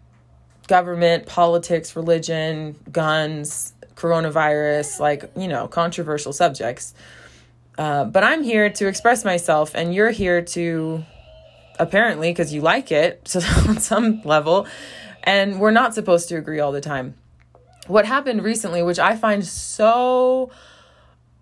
government, 0.67 1.25
politics, 1.25 1.95
religion, 1.95 2.75
guns, 2.91 3.73
coronavirus, 3.95 4.99
like, 4.99 5.31
you 5.35 5.47
know, 5.47 5.67
controversial 5.67 6.33
subjects. 6.33 6.93
Uh, 7.77 8.05
but 8.05 8.23
I'm 8.23 8.43
here 8.43 8.69
to 8.69 8.87
express 8.87 9.25
myself, 9.25 9.71
and 9.75 9.93
you're 9.93 10.11
here 10.11 10.41
to 10.41 11.03
apparently, 11.77 12.31
because 12.31 12.53
you 12.53 12.61
like 12.61 12.91
it, 12.91 13.21
so 13.27 13.39
on 13.67 13.79
some 13.79 14.21
level, 14.23 14.67
and 15.23 15.59
we're 15.59 15.71
not 15.71 15.93
supposed 15.93 16.29
to 16.29 16.35
agree 16.35 16.59
all 16.59 16.71
the 16.71 16.81
time. 16.81 17.15
What 17.87 18.05
happened 18.05 18.43
recently, 18.43 18.81
which 18.81 18.99
I 18.99 19.15
find 19.15 19.45
so 19.45 20.51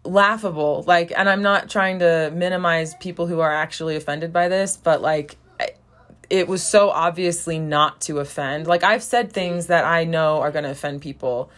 laughable, 0.04 0.84
like, 0.88 1.13
and 1.16 1.30
I'm 1.30 1.42
not 1.42 1.70
trying 1.70 2.00
to 2.00 2.32
minimize 2.34 2.96
people 2.96 3.28
who 3.28 3.39
are 3.39 3.52
actually 3.52 3.96
offended 3.96 4.34
by 4.34 4.50
this, 4.50 4.76
but 4.76 5.02
like, 5.02 5.38
it 6.30 6.48
was 6.48 6.63
so 6.63 6.89
obviously 6.89 7.60
not 7.60 8.02
to 8.02 8.20
offend. 8.20 8.66
Like, 8.66 8.84
I've 8.84 9.04
said 9.04 9.32
things 9.32 9.68
that 9.68 9.86
I 9.86 10.04
know 10.04 10.39
are 10.42 10.52
going 10.52 10.63
to 10.63 10.72
offend 10.72 11.02
people 11.02 11.50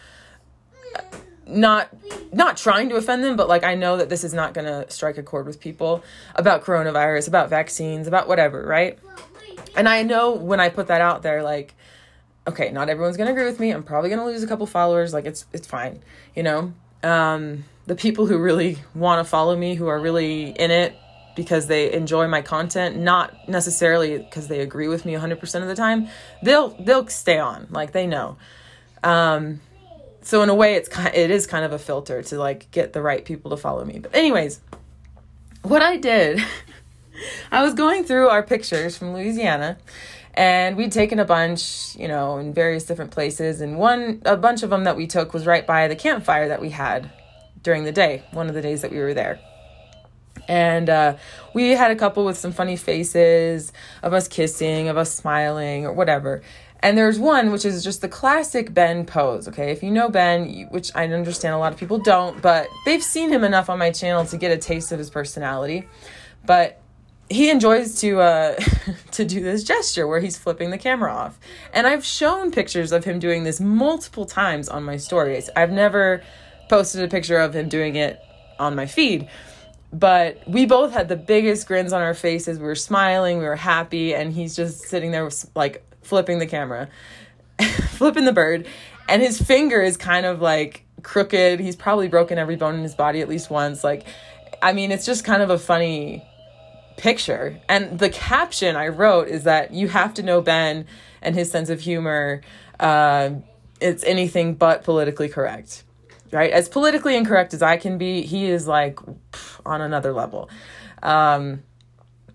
not 1.47 1.89
not 2.33 2.57
trying 2.57 2.89
to 2.89 2.95
offend 2.95 3.23
them 3.23 3.35
but 3.35 3.47
like 3.47 3.63
i 3.63 3.75
know 3.75 3.97
that 3.97 4.09
this 4.09 4.23
is 4.23 4.33
not 4.33 4.53
going 4.53 4.65
to 4.65 4.89
strike 4.91 5.17
a 5.17 5.23
chord 5.23 5.45
with 5.45 5.59
people 5.59 6.03
about 6.35 6.63
coronavirus 6.63 7.27
about 7.27 7.49
vaccines 7.49 8.07
about 8.07 8.27
whatever 8.27 8.65
right 8.65 8.97
and 9.75 9.87
i 9.87 10.01
know 10.01 10.31
when 10.31 10.59
i 10.59 10.69
put 10.69 10.87
that 10.87 11.01
out 11.01 11.21
there 11.21 11.43
like 11.43 11.75
okay, 12.47 12.71
not 12.71 12.89
everyone's 12.89 13.17
gonna 13.17 13.31
agree 13.31 13.45
with 13.45 13.59
me. 13.59 13.71
I'm 13.71 13.83
probably 13.83 14.09
gonna 14.09 14.25
lose 14.25 14.43
a 14.43 14.47
couple 14.47 14.65
followers. 14.67 15.13
Like 15.13 15.25
it's 15.25 15.45
it's 15.53 15.67
fine, 15.67 16.01
you 16.35 16.43
know. 16.43 16.73
Um, 17.03 17.65
the 17.85 17.95
people 17.95 18.25
who 18.25 18.37
really 18.37 18.77
want 18.93 19.23
to 19.23 19.29
follow 19.29 19.55
me, 19.55 19.75
who 19.75 19.87
are 19.87 19.99
really 19.99 20.49
in 20.49 20.71
it 20.71 20.95
because 21.35 21.67
they 21.67 21.91
enjoy 21.91 22.27
my 22.27 22.41
content, 22.41 22.97
not 22.97 23.47
necessarily 23.47 24.17
because 24.17 24.47
they 24.47 24.61
agree 24.61 24.87
with 24.87 25.05
me 25.05 25.13
100% 25.13 25.61
of 25.61 25.67
the 25.67 25.75
time, 25.75 26.07
they'll 26.41 26.69
they'll 26.69 27.07
stay 27.07 27.39
on. 27.39 27.67
Like 27.69 27.91
they 27.91 28.07
know. 28.07 28.37
Um, 29.03 29.61
so 30.25 30.41
in 30.41 30.49
a 30.49 30.55
way, 30.55 30.73
it's 30.73 30.89
kind 30.89 31.13
it 31.13 31.29
is 31.29 31.45
kind 31.45 31.63
of 31.63 31.71
a 31.71 31.77
filter 31.77 32.23
to 32.23 32.39
like 32.39 32.69
get 32.71 32.93
the 32.93 33.01
right 33.01 33.23
people 33.23 33.51
to 33.51 33.57
follow 33.57 33.85
me. 33.85 33.99
But 33.99 34.15
anyways, 34.15 34.59
what 35.61 35.83
I 35.83 35.97
did, 35.97 36.43
I 37.51 37.63
was 37.63 37.75
going 37.75 38.03
through 38.03 38.29
our 38.29 38.41
pictures 38.41 38.97
from 38.97 39.13
Louisiana 39.13 39.77
and 40.33 40.75
we'd 40.75 40.91
taken 40.91 41.19
a 41.19 41.25
bunch 41.25 41.95
you 41.95 42.07
know 42.07 42.39
in 42.39 42.53
various 42.53 42.85
different 42.85 43.11
places 43.11 43.61
and 43.61 43.77
one 43.77 44.21
a 44.25 44.35
bunch 44.35 44.63
of 44.63 44.71
them 44.71 44.83
that 44.83 44.97
we 44.97 45.07
took 45.07 45.33
was 45.33 45.45
right 45.45 45.65
by 45.65 45.87
the 45.87 45.95
campfire 45.95 46.49
that 46.49 46.59
we 46.59 46.71
had 46.71 47.09
during 47.63 47.85
the 47.85 47.91
day 47.91 48.21
one 48.31 48.49
of 48.49 48.55
the 48.55 48.61
days 48.61 48.81
that 48.81 48.91
we 48.91 48.97
were 48.97 49.13
there 49.13 49.39
and 50.47 50.89
uh, 50.89 51.15
we 51.53 51.69
had 51.71 51.89
a 51.89 51.95
couple 51.95 52.25
with 52.25 52.37
some 52.37 52.51
funny 52.51 52.75
faces 52.75 53.71
of 54.03 54.13
us 54.13 54.27
kissing 54.27 54.89
of 54.89 54.97
us 54.97 55.13
smiling 55.13 55.85
or 55.85 55.93
whatever 55.93 56.41
and 56.85 56.97
there's 56.97 57.17
one 57.17 57.51
which 57.51 57.65
is 57.65 57.83
just 57.83 58.01
the 58.01 58.07
classic 58.07 58.73
ben 58.73 59.05
pose 59.05 59.47
okay 59.47 59.71
if 59.71 59.81
you 59.81 59.89
know 59.89 60.07
ben 60.07 60.67
which 60.69 60.91
i 60.95 61.05
understand 61.07 61.53
a 61.53 61.57
lot 61.57 61.73
of 61.73 61.79
people 61.79 61.97
don't 61.97 62.41
but 62.41 62.67
they've 62.85 63.03
seen 63.03 63.29
him 63.29 63.43
enough 63.43 63.69
on 63.69 63.79
my 63.79 63.91
channel 63.91 64.23
to 64.25 64.37
get 64.37 64.51
a 64.51 64.57
taste 64.57 64.91
of 64.91 64.99
his 64.99 65.09
personality 65.09 65.87
but 66.45 66.79
he 67.29 67.49
enjoys 67.49 67.99
to 68.01 68.19
uh 68.19 68.55
to 69.11 69.25
do 69.25 69.41
this 69.41 69.63
gesture 69.63 70.07
where 70.07 70.19
he's 70.19 70.37
flipping 70.37 70.69
the 70.69 70.77
camera 70.77 71.13
off. 71.13 71.39
And 71.73 71.87
I've 71.87 72.05
shown 72.05 72.51
pictures 72.51 72.91
of 72.91 73.03
him 73.03 73.19
doing 73.19 73.43
this 73.43 73.59
multiple 73.59 74.25
times 74.25 74.69
on 74.69 74.83
my 74.83 74.97
stories. 74.97 75.49
I've 75.55 75.71
never 75.71 76.23
posted 76.69 77.03
a 77.03 77.07
picture 77.07 77.37
of 77.37 77.55
him 77.55 77.69
doing 77.69 77.95
it 77.95 78.19
on 78.59 78.75
my 78.75 78.85
feed. 78.85 79.27
But 79.91 80.41
we 80.45 80.65
both 80.65 80.91
had 80.91 81.07
the 81.07 81.15
biggest 81.15 81.67
grins 81.67 81.93
on 81.93 82.01
our 82.01 82.13
faces. 82.13 82.59
We 82.59 82.65
were 82.65 82.75
smiling, 82.75 83.37
we 83.37 83.45
were 83.45 83.55
happy, 83.55 84.13
and 84.13 84.33
he's 84.33 84.55
just 84.55 84.81
sitting 84.81 85.11
there 85.11 85.23
with, 85.23 85.49
like 85.55 85.84
flipping 86.05 86.39
the 86.39 86.45
camera, 86.45 86.89
flipping 87.89 88.25
the 88.25 88.33
bird, 88.33 88.67
and 89.09 89.21
his 89.21 89.41
finger 89.41 89.81
is 89.81 89.97
kind 89.97 90.25
of 90.25 90.41
like 90.41 90.85
crooked. 91.03 91.59
He's 91.59 91.75
probably 91.75 92.07
broken 92.07 92.37
every 92.37 92.55
bone 92.55 92.75
in 92.75 92.83
his 92.83 92.95
body 92.95 93.21
at 93.21 93.29
least 93.29 93.49
once. 93.49 93.83
Like, 93.83 94.05
I 94.61 94.73
mean, 94.73 94.91
it's 94.91 95.05
just 95.05 95.23
kind 95.23 95.41
of 95.41 95.49
a 95.49 95.57
funny 95.57 96.25
picture. 96.97 97.59
And 97.67 97.99
the 97.99 98.09
caption 98.09 98.75
I 98.75 98.87
wrote 98.87 99.27
is 99.27 99.43
that 99.43 99.73
you 99.73 99.87
have 99.89 100.13
to 100.15 100.23
know 100.23 100.41
Ben 100.41 100.85
and 101.21 101.35
his 101.35 101.51
sense 101.51 101.69
of 101.69 101.81
humor. 101.81 102.41
Uh, 102.79 103.31
it's 103.81 104.03
anything 104.03 104.55
but 104.55 104.83
politically 104.83 105.29
correct, 105.29 105.83
right? 106.31 106.51
As 106.51 106.69
politically 106.69 107.15
incorrect 107.15 107.53
as 107.53 107.61
I 107.61 107.77
can 107.77 107.97
be, 107.97 108.21
he 108.21 108.45
is 108.45 108.67
like 108.67 108.95
pff, 108.95 109.59
on 109.65 109.81
another 109.81 110.13
level. 110.13 110.49
Um, 111.03 111.63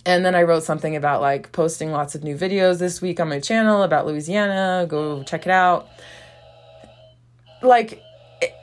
and 0.07 0.25
then 0.25 0.35
I 0.35 0.43
wrote 0.43 0.65
something 0.65 0.97
about 0.97 1.21
like 1.21 1.53
posting 1.53 1.93
lots 1.93 2.15
of 2.15 2.25
new 2.25 2.37
videos 2.37 2.79
this 2.79 3.03
week 3.03 3.21
on 3.21 3.29
my 3.29 3.41
channel 3.41 3.83
about 3.83 4.07
Louisiana. 4.07 4.87
Go 4.89 5.23
check 5.25 5.47
it 5.47 5.53
out. 5.53 5.89
Like, 7.63 8.03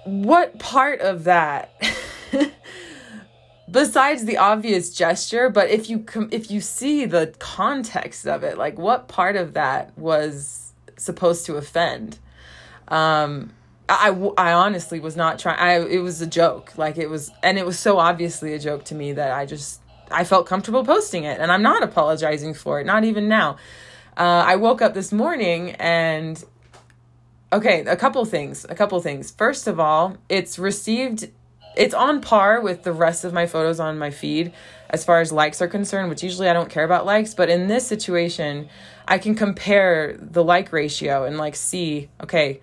what 0.06 0.58
part 0.58 1.02
of 1.02 1.26
that? 1.26 1.71
besides 3.69 4.26
the 4.26 4.38
obvious 4.38 4.93
gesture 4.93 5.50
but 5.50 5.69
if 5.69 5.89
you 5.89 6.00
com- 6.00 6.30
if 6.32 6.50
you 6.50 6.62
see 6.62 7.06
the 7.06 7.34
context 7.39 8.26
of 8.26 8.43
it 8.43 8.58
like 8.58 8.78
what 8.78 9.08
part 9.08 9.36
of 9.36 9.54
that 9.54 9.97
was 9.97 10.71
supposed 10.95 11.45
to 11.45 11.56
offend 11.56 12.17
um 12.88 13.52
I, 13.89 14.10
I 14.38 14.54
honestly 14.54 15.00
was 15.00 15.17
not 15.17 15.38
trying 15.38 15.60
i 15.60 15.86
it 15.86 16.00
was 16.00 16.21
a 16.21 16.28
joke 16.28 16.78
like 16.78 16.97
it 16.97 17.10
was 17.10 17.30
and 17.43 17.58
it 17.58 17.65
was 17.65 17.78
so 17.78 18.00
obviously 18.00 18.54
a 18.54 18.60
joke 18.60 18.86
to 18.86 18.95
me 18.95 19.12
that 19.13 19.32
i 19.32 19.45
just 19.45 19.82
i 20.12 20.24
felt 20.24 20.46
comfortable 20.46 20.84
posting 20.84 21.24
it 21.24 21.39
and 21.39 21.52
i'm 21.52 21.62
not 21.62 21.84
apologizing 21.84 22.54
for 22.54 22.80
it 22.80 22.86
not 22.86 23.04
even 23.04 23.28
now 23.28 23.58
uh, 24.17 24.43
i 24.46 24.56
woke 24.56 24.82
up 24.82 24.93
this 24.93 25.12
morning 25.12 25.72
and 25.72 26.43
okay 27.54 27.82
a 27.82 27.96
couple 27.96 28.24
things 28.26 28.65
a 28.70 28.76
couple 28.76 29.00
things 29.02 29.32
first 29.32 29.67
of 29.67 29.80
all 29.80 30.17
it's 30.30 30.60
received 30.60 31.30
it's 31.76 31.93
on 31.93 32.22
par 32.22 32.60
with 32.60 32.84
the 32.84 32.91
rest 32.91 33.24
of 33.24 33.34
my 33.34 33.46
photos 33.46 33.80
on 33.80 33.98
my 33.98 34.10
feed 34.10 34.52
as 34.89 35.06
far 35.06 35.22
as 35.22 35.32
likes 35.32 35.62
are 35.62 35.67
concerned, 35.67 36.10
which 36.10 36.24
usually 36.24 36.50
I 36.50 36.54
don't 36.54 36.70
care 36.70 36.84
about 36.84 37.06
likes, 37.06 37.34
but 37.34 37.50
in 37.50 37.67
this 37.67 37.86
situation, 37.86 38.70
I 39.08 39.17
can 39.17 39.36
compare 39.36 40.17
the 40.20 40.43
like 40.43 40.72
ratio 40.72 41.26
and 41.26 41.38
like 41.38 41.56
see, 41.56 42.10
okay, 42.22 42.62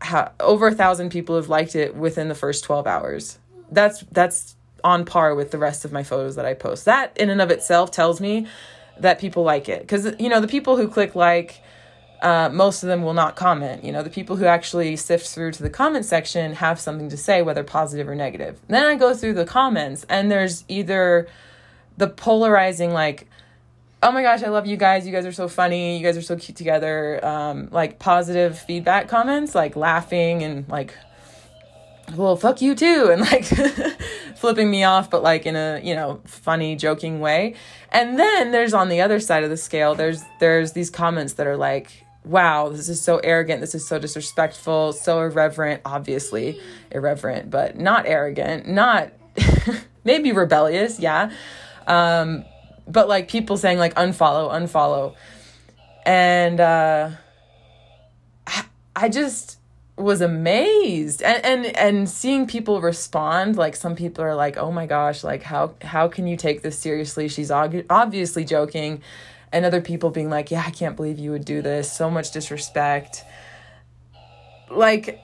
how, 0.00 0.32
over 0.40 0.68
a 0.68 0.74
thousand 0.74 1.10
people 1.10 1.36
have 1.36 1.48
liked 1.48 1.74
it 1.74 1.94
within 1.96 2.28
the 2.28 2.34
first 2.34 2.64
12 2.64 2.86
hours. 2.86 3.38
That's 3.70 4.04
that's 4.12 4.56
on 4.84 5.04
par 5.04 5.34
with 5.34 5.50
the 5.50 5.58
rest 5.58 5.84
of 5.84 5.92
my 5.92 6.02
photos 6.02 6.36
that 6.36 6.44
I 6.44 6.54
post. 6.54 6.84
That 6.84 7.16
in 7.16 7.30
and 7.30 7.40
of 7.40 7.50
itself 7.50 7.90
tells 7.90 8.20
me 8.20 8.46
that 8.98 9.18
people 9.18 9.42
like 9.42 9.68
it. 9.68 9.80
Because, 9.80 10.14
you 10.18 10.28
know, 10.28 10.40
the 10.40 10.48
people 10.48 10.76
who 10.76 10.88
click 10.88 11.14
like, 11.14 11.62
uh, 12.22 12.48
most 12.50 12.82
of 12.82 12.88
them 12.88 13.02
will 13.02 13.14
not 13.14 13.36
comment. 13.36 13.84
You 13.84 13.92
know, 13.92 14.02
the 14.02 14.10
people 14.10 14.36
who 14.36 14.44
actually 14.44 14.96
sift 14.96 15.26
through 15.26 15.52
to 15.52 15.62
the 15.62 15.70
comment 15.70 16.04
section 16.04 16.54
have 16.54 16.78
something 16.78 17.08
to 17.08 17.16
say, 17.16 17.42
whether 17.42 17.64
positive 17.64 18.08
or 18.08 18.14
negative. 18.14 18.60
Then 18.68 18.86
I 18.86 18.94
go 18.94 19.14
through 19.14 19.34
the 19.34 19.44
comments, 19.44 20.06
and 20.08 20.30
there's 20.30 20.64
either 20.68 21.26
the 21.96 22.08
polarizing, 22.08 22.92
like, 22.92 23.28
oh 24.04 24.12
my 24.12 24.22
gosh, 24.22 24.42
I 24.42 24.48
love 24.48 24.66
you 24.66 24.76
guys. 24.76 25.06
You 25.06 25.12
guys 25.12 25.26
are 25.26 25.32
so 25.32 25.48
funny. 25.48 25.98
You 25.98 26.04
guys 26.04 26.16
are 26.16 26.22
so 26.22 26.36
cute 26.36 26.56
together. 26.56 27.24
Um, 27.24 27.68
like 27.70 27.98
positive 27.98 28.58
feedback 28.58 29.08
comments, 29.08 29.54
like 29.54 29.76
laughing 29.76 30.42
and 30.42 30.68
like, 30.68 30.94
well, 32.16 32.36
fuck 32.36 32.60
you 32.60 32.74
too. 32.74 33.10
And 33.10 33.20
like 33.20 33.44
flipping 34.36 34.70
me 34.70 34.84
off, 34.84 35.10
but 35.10 35.22
like 35.22 35.46
in 35.46 35.56
a, 35.56 35.80
you 35.82 35.94
know, 35.94 36.20
funny, 36.24 36.76
joking 36.76 37.20
way. 37.20 37.54
And 37.90 38.18
then 38.18 38.50
there's 38.50 38.74
on 38.74 38.88
the 38.88 39.00
other 39.00 39.20
side 39.20 39.44
of 39.44 39.50
the 39.50 39.56
scale, 39.56 39.94
there's, 39.94 40.22
there's 40.40 40.72
these 40.72 40.90
comments 40.90 41.34
that 41.34 41.46
are 41.46 41.56
like, 41.56 42.04
wow, 42.24 42.68
this 42.68 42.88
is 42.88 43.00
so 43.00 43.18
arrogant, 43.18 43.60
this 43.60 43.74
is 43.74 43.86
so 43.86 43.98
disrespectful, 43.98 44.92
so 44.92 45.20
irreverent, 45.20 45.82
obviously 45.84 46.60
irreverent, 46.90 47.50
but 47.50 47.76
not 47.76 48.06
arrogant, 48.06 48.68
not 48.68 49.10
maybe 50.04 50.32
rebellious, 50.32 51.00
yeah. 51.00 51.32
Um, 51.86 52.44
but 52.86 53.08
like 53.08 53.28
people 53.28 53.56
saying 53.56 53.78
like 53.78 53.94
unfollow, 53.94 54.52
unfollow. 54.52 55.14
And 56.04 56.60
uh 56.60 57.10
I 58.94 59.08
just 59.08 59.58
was 60.02 60.20
amazed 60.20 61.22
and 61.22 61.44
and 61.44 61.66
and 61.76 62.10
seeing 62.10 62.46
people 62.46 62.80
respond 62.80 63.56
like 63.56 63.76
some 63.76 63.94
people 63.94 64.24
are 64.24 64.34
like 64.34 64.56
oh 64.56 64.70
my 64.70 64.86
gosh 64.86 65.22
like 65.22 65.42
how 65.42 65.74
how 65.82 66.08
can 66.08 66.26
you 66.26 66.36
take 66.36 66.62
this 66.62 66.78
seriously 66.78 67.28
she's 67.28 67.50
obviously 67.50 68.44
joking 68.44 69.00
and 69.52 69.66
other 69.66 69.80
people 69.80 70.10
being 70.10 70.30
like, 70.30 70.50
yeah, 70.50 70.64
I 70.66 70.70
can't 70.70 70.96
believe 70.96 71.18
you 71.18 71.30
would 71.30 71.44
do 71.44 71.62
this. 71.62 71.92
So 71.92 72.10
much 72.10 72.30
disrespect. 72.30 73.22
Like, 74.70 75.20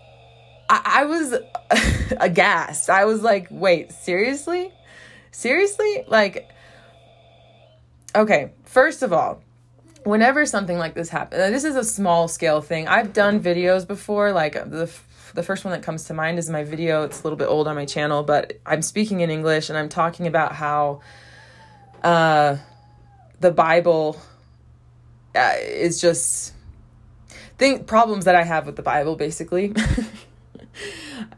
I, 0.68 0.82
I 0.84 1.04
was 1.06 1.34
aghast. 2.20 2.90
I 2.90 3.06
was 3.06 3.22
like, 3.22 3.48
wait, 3.50 3.92
seriously? 3.92 4.70
Seriously? 5.30 6.04
Like, 6.06 6.50
okay, 8.14 8.52
first 8.64 9.02
of 9.02 9.12
all, 9.12 9.42
whenever 10.04 10.46
something 10.46 10.78
like 10.78 10.94
this 10.94 11.08
happens, 11.08 11.50
this 11.50 11.64
is 11.64 11.76
a 11.76 11.84
small 11.84 12.28
scale 12.28 12.60
thing. 12.60 12.88
I've 12.88 13.12
done 13.12 13.40
videos 13.40 13.86
before, 13.86 14.32
like 14.32 14.54
the 14.54 14.90
the 15.34 15.42
first 15.42 15.64
one 15.64 15.72
that 15.72 15.82
comes 15.82 16.04
to 16.04 16.14
mind 16.14 16.38
is 16.38 16.48
my 16.48 16.64
video. 16.64 17.04
It's 17.04 17.20
a 17.20 17.22
little 17.22 17.36
bit 17.36 17.48
old 17.48 17.68
on 17.68 17.76
my 17.76 17.84
channel, 17.84 18.22
but 18.22 18.54
I'm 18.64 18.82
speaking 18.82 19.20
in 19.20 19.30
English 19.30 19.68
and 19.68 19.78
I'm 19.78 19.88
talking 19.88 20.26
about 20.26 20.52
how 20.52 21.00
uh 22.02 22.56
the 23.40 23.50
Bible 23.50 24.20
uh, 25.34 25.54
is 25.60 26.00
just 26.00 26.52
think 27.58 27.86
problems 27.86 28.24
that 28.24 28.34
I 28.34 28.44
have 28.44 28.66
with 28.66 28.76
the 28.76 28.82
Bible, 28.82 29.16
basically. 29.16 29.74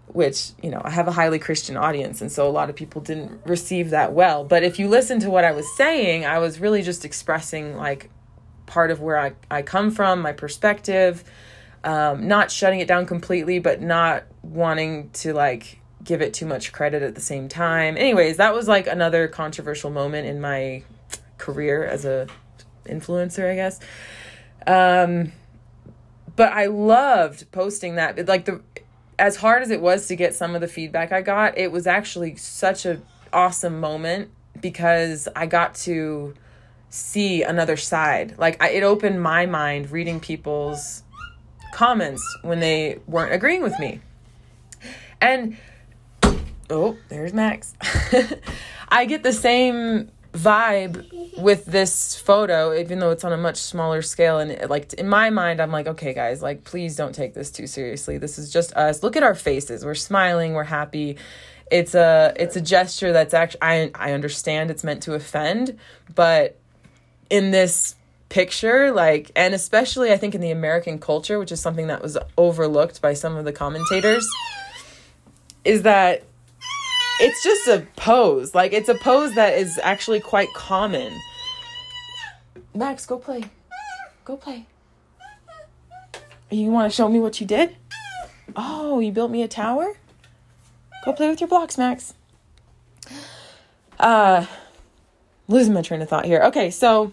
Which, 0.08 0.50
you 0.60 0.70
know, 0.70 0.82
I 0.84 0.90
have 0.90 1.06
a 1.06 1.12
highly 1.12 1.38
Christian 1.38 1.76
audience, 1.76 2.20
and 2.20 2.32
so 2.32 2.48
a 2.48 2.50
lot 2.50 2.68
of 2.68 2.76
people 2.76 3.00
didn't 3.00 3.40
receive 3.46 3.90
that 3.90 4.12
well. 4.12 4.44
But 4.44 4.64
if 4.64 4.78
you 4.78 4.88
listen 4.88 5.20
to 5.20 5.30
what 5.30 5.44
I 5.44 5.52
was 5.52 5.66
saying, 5.76 6.26
I 6.26 6.38
was 6.38 6.58
really 6.58 6.82
just 6.82 7.04
expressing 7.04 7.76
like 7.76 8.10
part 8.70 8.92
of 8.92 9.00
where 9.00 9.18
I, 9.18 9.32
I 9.50 9.62
come 9.62 9.90
from, 9.90 10.22
my 10.22 10.32
perspective, 10.32 11.24
um, 11.82 12.28
not 12.28 12.52
shutting 12.52 12.78
it 12.78 12.86
down 12.86 13.04
completely, 13.04 13.58
but 13.58 13.82
not 13.82 14.22
wanting 14.42 15.10
to 15.10 15.34
like 15.34 15.80
give 16.04 16.22
it 16.22 16.32
too 16.32 16.46
much 16.46 16.72
credit 16.72 17.02
at 17.02 17.16
the 17.16 17.20
same 17.20 17.48
time. 17.48 17.96
Anyways, 17.96 18.36
that 18.36 18.54
was 18.54 18.68
like 18.68 18.86
another 18.86 19.26
controversial 19.26 19.90
moment 19.90 20.28
in 20.28 20.40
my 20.40 20.84
career 21.36 21.84
as 21.84 22.04
a 22.04 22.28
influencer, 22.86 23.50
I 23.50 23.56
guess. 23.56 23.80
Um, 24.68 25.32
but 26.36 26.52
I 26.52 26.66
loved 26.66 27.50
posting 27.50 27.96
that. 27.96 28.28
Like 28.28 28.44
the 28.44 28.62
as 29.18 29.36
hard 29.36 29.62
as 29.62 29.70
it 29.70 29.80
was 29.80 30.06
to 30.06 30.16
get 30.16 30.34
some 30.34 30.54
of 30.54 30.60
the 30.60 30.68
feedback 30.68 31.10
I 31.10 31.22
got, 31.22 31.58
it 31.58 31.72
was 31.72 31.88
actually 31.88 32.36
such 32.36 32.86
a 32.86 33.00
awesome 33.32 33.80
moment 33.80 34.30
because 34.60 35.28
I 35.34 35.46
got 35.46 35.74
to 35.86 36.34
see 36.90 37.42
another 37.42 37.76
side. 37.76 38.34
Like 38.36 38.62
I, 38.62 38.70
it 38.70 38.82
opened 38.82 39.22
my 39.22 39.46
mind 39.46 39.90
reading 39.90 40.20
people's 40.20 41.02
comments 41.72 42.22
when 42.42 42.60
they 42.60 42.98
weren't 43.06 43.32
agreeing 43.32 43.62
with 43.62 43.78
me. 43.78 44.00
And 45.20 45.56
oh, 46.68 46.96
there's 47.08 47.32
Max. 47.32 47.74
I 48.88 49.04
get 49.04 49.22
the 49.22 49.32
same 49.32 50.10
vibe 50.32 51.38
with 51.38 51.64
this 51.64 52.14
photo 52.14 52.72
even 52.72 53.00
though 53.00 53.10
it's 53.10 53.24
on 53.24 53.32
a 53.32 53.36
much 53.36 53.56
smaller 53.56 54.00
scale 54.00 54.38
and 54.38 54.52
it, 54.52 54.70
like 54.70 54.92
in 54.94 55.08
my 55.08 55.28
mind 55.28 55.60
I'm 55.60 55.72
like 55.72 55.88
okay 55.88 56.14
guys 56.14 56.40
like 56.40 56.62
please 56.62 56.94
don't 56.94 57.12
take 57.12 57.34
this 57.34 57.50
too 57.50 57.66
seriously 57.66 58.16
this 58.16 58.38
is 58.38 58.52
just 58.52 58.72
us 58.74 59.02
look 59.02 59.16
at 59.16 59.24
our 59.24 59.34
faces 59.34 59.84
we're 59.84 59.96
smiling 59.96 60.52
we're 60.52 60.62
happy 60.62 61.16
it's 61.68 61.96
a 61.96 62.32
it's 62.36 62.54
a 62.54 62.60
gesture 62.60 63.12
that's 63.12 63.34
actually 63.34 63.62
I 63.62 63.90
I 63.96 64.12
understand 64.12 64.70
it's 64.70 64.84
meant 64.84 65.02
to 65.04 65.14
offend 65.14 65.76
but 66.14 66.59
in 67.30 67.50
this 67.52 67.94
picture 68.28 68.92
like 68.92 69.32
and 69.34 69.54
especially 69.54 70.12
I 70.12 70.16
think 70.16 70.36
in 70.36 70.40
the 70.40 70.52
American 70.52 71.00
culture 71.00 71.38
which 71.38 71.50
is 71.50 71.60
something 71.60 71.88
that 71.88 72.00
was 72.00 72.16
overlooked 72.38 73.02
by 73.02 73.14
some 73.14 73.36
of 73.36 73.44
the 73.44 73.52
commentators 73.52 74.28
is 75.64 75.82
that 75.82 76.22
it's 77.20 77.42
just 77.42 77.68
a 77.68 77.86
pose. 77.96 78.54
Like 78.54 78.72
it's 78.72 78.88
a 78.88 78.94
pose 78.94 79.34
that 79.34 79.54
is 79.54 79.78
actually 79.82 80.20
quite 80.20 80.48
common. 80.54 81.12
Max, 82.74 83.04
go 83.04 83.18
play. 83.18 83.44
Go 84.24 84.36
play. 84.36 84.66
You 86.50 86.70
want 86.70 86.90
to 86.90 86.96
show 86.96 87.08
me 87.08 87.20
what 87.20 87.40
you 87.40 87.46
did? 87.46 87.76
Oh, 88.56 89.00
you 89.00 89.12
built 89.12 89.30
me 89.30 89.42
a 89.42 89.48
tower? 89.48 89.96
Go 91.04 91.12
play 91.12 91.28
with 91.28 91.40
your 91.40 91.48
blocks, 91.48 91.78
Max. 91.78 92.14
Uh 93.98 94.46
losing 95.46 95.74
my 95.74 95.82
train 95.82 96.00
of 96.00 96.08
thought 96.08 96.24
here. 96.24 96.42
Okay, 96.44 96.70
so 96.70 97.12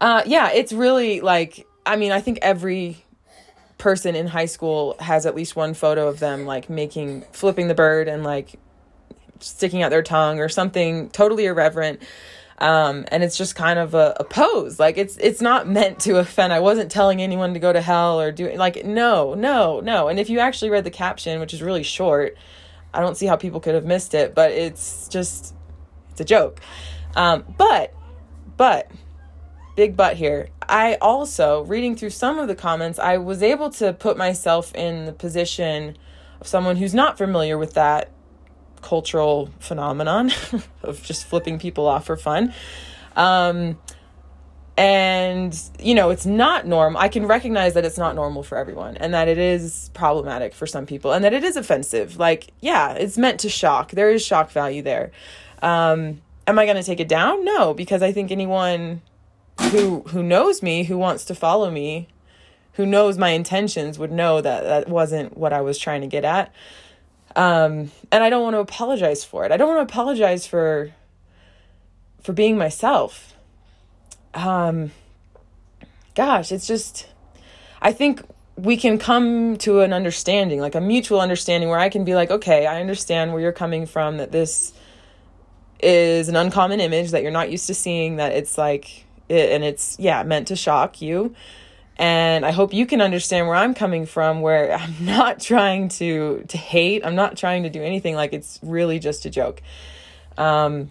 uh 0.00 0.22
yeah, 0.26 0.50
it's 0.52 0.72
really 0.72 1.20
like 1.20 1.66
I 1.84 1.96
mean, 1.96 2.12
I 2.12 2.20
think 2.20 2.38
every 2.42 3.04
person 3.78 4.14
in 4.14 4.26
high 4.26 4.46
school 4.46 4.96
has 5.00 5.24
at 5.26 5.34
least 5.34 5.56
one 5.56 5.72
photo 5.74 6.06
of 6.08 6.18
them 6.20 6.44
like 6.44 6.68
making 6.68 7.22
flipping 7.32 7.68
the 7.68 7.74
bird 7.74 8.08
and 8.08 8.22
like 8.22 8.58
sticking 9.40 9.82
out 9.82 9.90
their 9.90 10.02
tongue 10.02 10.38
or 10.38 10.48
something 10.50 11.08
totally 11.10 11.46
irreverent 11.46 12.02
Um, 12.58 13.06
and 13.08 13.24
it's 13.24 13.38
just 13.38 13.54
kind 13.54 13.78
of 13.78 13.94
a, 13.94 14.14
a 14.20 14.24
pose. 14.24 14.78
Like 14.78 14.98
it's 14.98 15.16
it's 15.16 15.40
not 15.40 15.66
meant 15.66 15.98
to 16.00 16.18
offend. 16.18 16.52
I 16.52 16.60
wasn't 16.60 16.90
telling 16.90 17.22
anyone 17.22 17.54
to 17.54 17.58
go 17.58 17.72
to 17.72 17.80
hell 17.80 18.20
or 18.20 18.30
do 18.32 18.52
like 18.52 18.84
no, 18.84 19.32
no, 19.34 19.80
no. 19.80 20.08
And 20.08 20.20
if 20.20 20.28
you 20.28 20.40
actually 20.40 20.70
read 20.70 20.84
the 20.84 20.90
caption, 20.90 21.40
which 21.40 21.54
is 21.54 21.62
really 21.62 21.82
short, 21.82 22.36
I 22.92 23.00
don't 23.00 23.16
see 23.16 23.24
how 23.24 23.36
people 23.36 23.60
could 23.60 23.74
have 23.74 23.86
missed 23.86 24.12
it, 24.12 24.34
but 24.34 24.50
it's 24.50 25.08
just 25.08 25.54
it's 26.10 26.20
a 26.20 26.24
joke. 26.24 26.60
Um, 27.16 27.44
but 27.56 27.94
but 28.58 28.90
big 29.80 29.96
but 29.96 30.14
here. 30.14 30.50
I 30.68 30.98
also 31.00 31.62
reading 31.62 31.96
through 31.96 32.10
some 32.10 32.38
of 32.38 32.48
the 32.48 32.54
comments, 32.54 32.98
I 32.98 33.16
was 33.16 33.42
able 33.42 33.70
to 33.70 33.94
put 33.94 34.18
myself 34.18 34.74
in 34.74 35.06
the 35.06 35.12
position 35.12 35.96
of 36.38 36.46
someone 36.46 36.76
who's 36.76 36.92
not 36.92 37.16
familiar 37.16 37.56
with 37.56 37.72
that 37.72 38.10
cultural 38.82 39.48
phenomenon 39.58 40.32
of 40.82 41.02
just 41.02 41.24
flipping 41.24 41.58
people 41.58 41.86
off 41.86 42.04
for 42.04 42.18
fun. 42.18 42.52
Um, 43.16 43.78
and 44.76 45.58
you 45.78 45.94
know 45.94 46.08
it's 46.08 46.24
not 46.24 46.66
normal 46.66 46.98
i 46.98 47.08
can 47.08 47.26
recognize 47.26 47.74
that 47.74 47.84
it's 47.84 47.98
not 47.98 48.14
normal 48.14 48.42
for 48.42 48.56
everyone 48.56 48.96
and 48.96 49.12
that 49.12 49.28
it 49.28 49.36
is 49.36 49.90
problematic 49.92 50.54
for 50.54 50.66
some 50.66 50.86
people 50.86 51.12
and 51.12 51.22
that 51.22 51.34
it 51.34 51.44
is 51.44 51.54
offensive 51.56 52.16
like 52.18 52.52
yeah 52.60 52.94
it's 52.94 53.18
meant 53.18 53.40
to 53.40 53.48
shock 53.50 53.90
there 53.90 54.10
is 54.10 54.24
shock 54.24 54.50
value 54.50 54.80
there 54.80 55.10
um, 55.60 56.22
am 56.46 56.58
i 56.58 56.64
going 56.64 56.76
to 56.76 56.82
take 56.82 57.00
it 57.00 57.08
down 57.08 57.44
no 57.44 57.74
because 57.74 58.00
i 58.00 58.10
think 58.10 58.30
anyone 58.30 59.02
who 59.70 60.00
who 60.08 60.22
knows 60.22 60.62
me 60.62 60.84
who 60.84 60.98
wants 60.98 61.24
to 61.24 61.34
follow 61.34 61.70
me 61.70 62.08
who 62.74 62.86
knows 62.86 63.18
my 63.18 63.30
intentions 63.30 63.98
would 63.98 64.12
know 64.12 64.40
that 64.40 64.62
that 64.62 64.88
wasn't 64.88 65.36
what 65.36 65.52
i 65.52 65.60
was 65.60 65.78
trying 65.78 66.00
to 66.00 66.06
get 66.06 66.24
at 66.24 66.52
um, 67.36 67.92
and 68.10 68.24
I 68.24 68.30
don't 68.30 68.42
want 68.42 68.54
to 68.54 68.60
apologize 68.60 69.24
for 69.24 69.44
it. 69.44 69.52
I 69.52 69.56
don't 69.56 69.68
want 69.68 69.86
to 69.86 69.92
apologize 69.92 70.46
for 70.46 70.90
for 72.22 72.32
being 72.32 72.58
myself. 72.58 73.34
Um, 74.34 74.90
gosh, 76.14 76.52
it's 76.52 76.66
just 76.66 77.08
I 77.80 77.92
think 77.92 78.22
we 78.56 78.76
can 78.76 78.98
come 78.98 79.56
to 79.58 79.80
an 79.80 79.92
understanding, 79.92 80.60
like 80.60 80.74
a 80.74 80.80
mutual 80.80 81.20
understanding 81.20 81.68
where 81.68 81.78
I 81.78 81.88
can 81.88 82.04
be 82.04 82.14
like, 82.14 82.30
okay, 82.30 82.66
I 82.66 82.80
understand 82.80 83.32
where 83.32 83.40
you're 83.40 83.52
coming 83.52 83.86
from, 83.86 84.18
that 84.18 84.32
this 84.32 84.74
is 85.82 86.28
an 86.28 86.36
uncommon 86.36 86.78
image 86.78 87.12
that 87.12 87.22
you're 87.22 87.30
not 87.30 87.50
used 87.50 87.68
to 87.68 87.74
seeing, 87.74 88.16
that 88.16 88.32
it's 88.32 88.58
like, 88.58 89.06
it, 89.30 89.52
and 89.52 89.64
it's, 89.64 89.96
yeah, 89.98 90.22
meant 90.22 90.48
to 90.48 90.56
shock 90.56 91.00
you. 91.00 91.34
And 92.00 92.46
I 92.46 92.50
hope 92.50 92.72
you 92.72 92.86
can 92.86 93.02
understand 93.02 93.46
where 93.46 93.56
I'm 93.56 93.74
coming 93.74 94.06
from 94.06 94.40
where 94.40 94.72
I'm 94.80 95.04
not 95.04 95.38
trying 95.38 95.88
to 96.00 96.44
to 96.48 96.58
hate. 96.58 97.04
I'm 97.04 97.14
not 97.14 97.36
trying 97.36 97.64
to 97.64 97.70
do 97.70 97.82
anything 97.82 98.14
like 98.14 98.32
it's 98.32 98.58
really 98.62 98.98
just 98.98 99.26
a 99.26 99.30
joke. 99.30 99.62
Um 100.38 100.90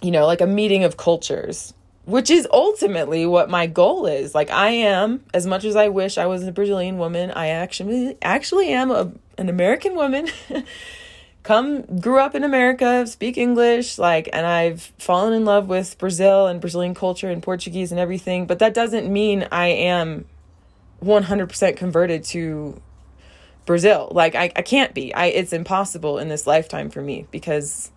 you 0.00 0.12
know, 0.12 0.26
like 0.26 0.40
a 0.40 0.46
meeting 0.46 0.84
of 0.84 0.96
cultures, 0.96 1.74
which 2.06 2.30
is 2.30 2.48
ultimately 2.50 3.26
what 3.26 3.50
my 3.50 3.66
goal 3.66 4.06
is. 4.06 4.34
Like 4.34 4.48
I 4.50 4.70
am 4.70 5.24
as 5.34 5.44
much 5.44 5.64
as 5.64 5.74
I 5.74 5.88
wish 5.88 6.18
I 6.18 6.26
was 6.26 6.46
a 6.46 6.52
Brazilian 6.52 6.96
woman, 6.96 7.32
I 7.32 7.48
actually 7.48 8.16
actually 8.22 8.68
am 8.68 8.92
a, 8.92 9.12
an 9.38 9.48
American 9.48 9.96
woman. 9.96 10.28
come 11.42 12.00
grew 12.00 12.18
up 12.18 12.34
in 12.34 12.44
America, 12.44 13.06
speak 13.06 13.38
English, 13.38 13.98
like 13.98 14.28
and 14.32 14.46
I've 14.46 14.82
fallen 14.98 15.32
in 15.32 15.44
love 15.44 15.68
with 15.68 15.98
Brazil 15.98 16.46
and 16.46 16.60
Brazilian 16.60 16.94
culture 16.94 17.30
and 17.30 17.42
Portuguese 17.42 17.90
and 17.90 18.00
everything, 18.00 18.46
but 18.46 18.58
that 18.58 18.74
doesn't 18.74 19.10
mean 19.10 19.46
I 19.50 19.68
am 19.68 20.26
100% 21.02 21.76
converted 21.76 22.24
to 22.24 22.80
Brazil. 23.66 24.08
Like 24.10 24.34
I 24.34 24.52
I 24.56 24.62
can't 24.62 24.94
be. 24.94 25.14
I 25.14 25.26
it's 25.26 25.52
impossible 25.52 26.18
in 26.18 26.28
this 26.28 26.46
lifetime 26.46 26.90
for 26.90 27.00
me 27.00 27.26
because 27.30 27.90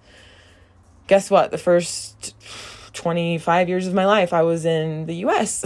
guess 1.08 1.30
what? 1.30 1.52
The 1.52 1.58
first 1.58 2.36
25 2.94 3.70
years 3.70 3.88
of 3.88 3.94
my 3.94 4.06
life 4.06 4.34
I 4.34 4.44
was 4.44 4.66
in 4.66 5.06
the 5.06 5.16
US. 5.26 5.66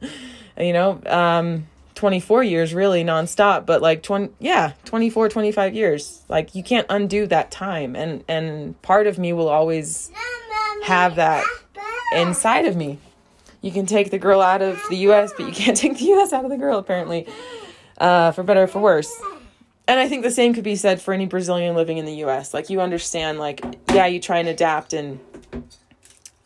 you 0.58 0.72
know, 0.72 1.00
um 1.06 1.66
24 1.94 2.42
years 2.42 2.74
really 2.74 3.04
nonstop 3.04 3.66
but 3.66 3.80
like 3.80 4.02
20 4.02 4.32
yeah 4.40 4.72
24 4.84 5.28
25 5.28 5.74
years. 5.74 6.22
Like 6.28 6.54
you 6.54 6.62
can't 6.62 6.86
undo 6.90 7.26
that 7.26 7.50
time 7.50 7.94
and 7.94 8.24
and 8.28 8.80
part 8.82 9.06
of 9.06 9.18
me 9.18 9.32
will 9.32 9.48
always 9.48 10.10
have 10.84 11.16
that 11.16 11.44
inside 12.12 12.66
of 12.66 12.76
me. 12.76 12.98
You 13.60 13.70
can 13.72 13.86
take 13.86 14.10
the 14.10 14.18
girl 14.18 14.40
out 14.40 14.60
of 14.60 14.80
the 14.90 14.96
US 15.08 15.32
but 15.36 15.46
you 15.46 15.52
can't 15.52 15.76
take 15.84 15.98
the 15.98 16.06
US 16.14 16.32
out 16.32 16.44
of 16.44 16.50
the 16.50 16.58
girl 16.58 16.78
apparently 16.78 17.26
uh, 17.98 18.32
for 18.32 18.42
better 18.42 18.64
or 18.64 18.66
for 18.66 18.80
worse. 18.80 19.12
And 19.86 20.00
I 20.00 20.08
think 20.08 20.22
the 20.22 20.30
same 20.30 20.54
could 20.54 20.64
be 20.64 20.76
said 20.76 21.00
for 21.00 21.12
any 21.14 21.26
Brazilian 21.26 21.76
living 21.76 21.98
in 21.98 22.06
the 22.06 22.24
US 22.24 22.52
like 22.52 22.70
you 22.70 22.80
understand 22.80 23.38
like 23.38 23.62
yeah 23.92 24.06
you 24.06 24.20
try 24.20 24.38
and 24.38 24.48
adapt 24.48 24.92
and 24.92 25.20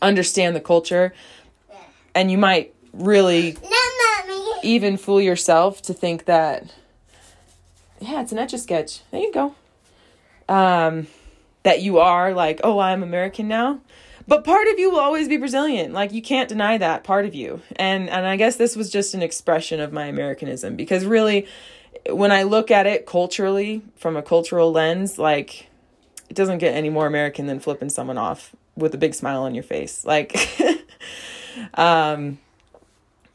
understand 0.02 0.54
the 0.54 0.60
culture 0.60 1.12
and 2.14 2.30
you 2.30 2.38
might 2.38 2.74
really 2.92 3.56
even 4.62 4.96
fool 4.96 5.20
yourself 5.20 5.82
to 5.82 5.94
think 5.94 6.24
that 6.26 6.74
yeah 8.00 8.20
it's 8.20 8.32
an 8.32 8.38
etch 8.38 8.52
a 8.52 8.58
sketch. 8.58 9.02
There 9.10 9.20
you 9.20 9.32
go. 9.32 9.54
Um 10.48 11.06
that 11.62 11.82
you 11.82 11.98
are 11.98 12.32
like 12.32 12.60
oh 12.64 12.78
i'm 12.78 13.02
american 13.02 13.48
now. 13.48 13.80
But 14.26 14.44
part 14.44 14.68
of 14.68 14.78
you 14.78 14.90
will 14.90 15.00
always 15.00 15.28
be 15.28 15.36
brazilian. 15.36 15.92
Like 15.92 16.12
you 16.12 16.22
can't 16.22 16.48
deny 16.48 16.78
that 16.78 17.04
part 17.04 17.24
of 17.24 17.34
you. 17.34 17.60
And 17.76 18.08
and 18.08 18.26
i 18.26 18.36
guess 18.36 18.56
this 18.56 18.76
was 18.76 18.90
just 18.90 19.14
an 19.14 19.22
expression 19.22 19.80
of 19.80 19.92
my 19.92 20.06
americanism 20.06 20.76
because 20.76 21.04
really 21.04 21.46
when 22.10 22.32
i 22.32 22.42
look 22.44 22.70
at 22.70 22.86
it 22.86 23.06
culturally 23.06 23.82
from 23.96 24.16
a 24.16 24.22
cultural 24.22 24.70
lens 24.72 25.18
like 25.18 25.68
it 26.30 26.34
doesn't 26.34 26.58
get 26.58 26.74
any 26.74 26.90
more 26.90 27.06
american 27.06 27.46
than 27.46 27.58
flipping 27.58 27.90
someone 27.90 28.16
off 28.16 28.54
with 28.78 28.94
a 28.94 28.98
big 28.98 29.14
smile 29.14 29.42
on 29.42 29.54
your 29.54 29.64
face. 29.64 30.04
Like 30.04 30.36
um 31.74 32.38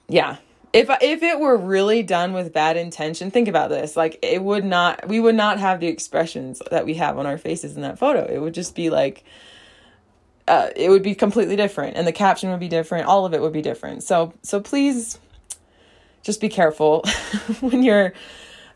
yeah 0.08 0.38
if 0.74 0.90
if 1.02 1.22
it 1.22 1.40
were 1.40 1.56
really 1.56 2.02
done 2.02 2.34
with 2.34 2.52
bad 2.52 2.76
intention 2.76 3.30
think 3.30 3.48
about 3.48 3.70
this 3.70 3.96
like 3.96 4.18
it 4.24 4.44
would 4.44 4.66
not 4.66 5.08
we 5.08 5.20
would 5.20 5.36
not 5.36 5.60
have 5.60 5.80
the 5.80 5.88
expressions 5.88 6.62
that 6.72 6.86
we 6.86 6.96
have 6.96 7.18
on 7.18 7.26
our 7.26 7.38
faces 7.38 7.76
in 7.76 7.84
that 7.84 8.00
photo. 8.00 8.26
It 8.26 8.40
would 8.40 8.56
just 8.56 8.76
be 8.76 8.90
like 8.90 9.24
uh, 10.46 10.70
it 10.76 10.90
would 10.90 11.04
be 11.04 11.16
completely 11.16 11.56
different 11.56 11.96
and 11.96 12.06
the 12.06 12.12
caption 12.12 12.50
would 12.50 12.60
be 12.60 12.68
different 12.68 13.08
all 13.08 13.26
of 13.26 13.34
it 13.34 13.42
would 13.42 13.54
be 13.54 13.62
different. 13.62 14.04
So 14.04 14.34
so 14.42 14.60
please 14.60 15.20
just 16.24 16.42
be 16.42 16.50
careful 16.50 17.04
when 17.60 17.84
you're 17.84 18.14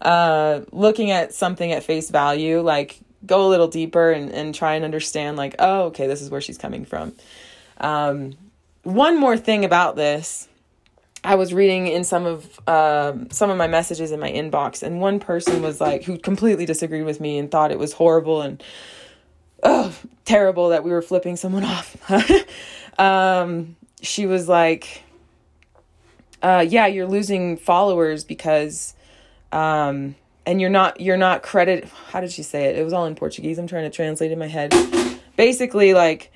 uh, 0.02 0.62
looking 0.72 1.10
at 1.10 1.34
something 1.34 1.72
at 1.72 1.84
face 1.84 2.12
value 2.12 2.62
like 2.62 3.00
go 3.26 3.48
a 3.48 3.50
little 3.50 3.68
deeper 3.68 4.12
and, 4.12 4.32
and 4.32 4.54
try 4.54 4.76
and 4.76 4.86
understand 4.86 5.36
like 5.36 5.56
oh 5.58 5.86
okay 5.86 6.06
this 6.06 6.22
is 6.22 6.30
where 6.30 6.42
she's 6.42 6.60
coming 6.60 6.86
from. 6.86 7.14
Um, 7.80 8.38
one 8.84 9.20
more 9.20 9.36
thing 9.36 9.66
about 9.66 9.96
this 9.96 10.48
I 11.24 11.36
was 11.36 11.54
reading 11.54 11.88
in 11.88 12.04
some 12.04 12.26
of 12.26 12.60
um, 12.68 13.30
some 13.32 13.50
of 13.50 13.58
my 13.58 13.68
messages 13.68 14.12
in 14.12 14.20
my 14.20 14.32
inbox, 14.32 14.84
and 14.84 15.02
one 15.02 15.20
person 15.20 15.62
was 15.62 15.82
like, 15.82 16.04
who 16.04 16.18
completely 16.18 16.66
disagreed 16.66 17.06
with 17.06 17.20
me 17.20 17.38
and 17.38 17.50
thought 17.50 17.72
it 17.72 17.80
was 17.80 17.94
horrible 17.94 18.42
and 18.42 18.64
oh, 19.64 19.94
terrible 20.26 20.70
that 20.70 20.84
we 20.84 20.92
were 20.92 21.02
flipping 21.02 21.36
someone 21.36 21.64
off. 21.64 21.98
um, 23.00 23.76
she 24.02 24.26
was 24.26 24.48
like, 24.48 25.04
uh, 26.42 26.66
"Yeah, 26.68 26.88
you're 26.88 27.08
losing 27.08 27.58
followers 27.58 28.24
because, 28.24 28.94
um, 29.52 30.16
and 30.46 30.62
you're 30.62 30.70
not 30.70 31.02
you're 31.02 31.18
not 31.18 31.44
credit. 31.44 31.86
How 32.10 32.22
did 32.22 32.32
she 32.32 32.44
say 32.44 32.66
it? 32.66 32.78
It 32.78 32.84
was 32.84 32.94
all 32.94 33.06
in 33.06 33.16
Portuguese. 33.16 33.58
I'm 33.58 33.68
trying 33.68 33.90
to 33.90 33.96
translate 33.96 34.32
in 34.32 34.40
my 34.40 34.48
head. 34.48 34.74
Basically, 35.36 35.94
like." 35.94 36.32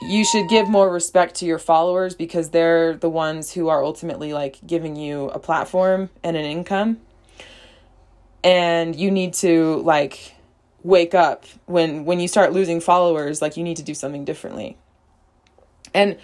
You 0.00 0.24
should 0.24 0.48
give 0.48 0.68
more 0.68 0.90
respect 0.90 1.36
to 1.36 1.44
your 1.44 1.58
followers 1.58 2.14
because 2.14 2.50
they're 2.50 2.94
the 2.94 3.10
ones 3.10 3.52
who 3.52 3.68
are 3.68 3.84
ultimately 3.84 4.32
like 4.32 4.58
giving 4.66 4.96
you 4.96 5.28
a 5.30 5.38
platform 5.38 6.08
and 6.22 6.36
an 6.36 6.44
income. 6.44 7.00
And 8.42 8.96
you 8.96 9.10
need 9.10 9.34
to 9.34 9.76
like 9.82 10.34
wake 10.82 11.14
up 11.14 11.44
when 11.66 12.06
when 12.06 12.20
you 12.20 12.26
start 12.26 12.52
losing 12.52 12.80
followers 12.80 13.42
like 13.42 13.58
you 13.58 13.62
need 13.62 13.76
to 13.76 13.82
do 13.82 13.94
something 13.94 14.24
differently. 14.24 14.78
And 15.92 16.16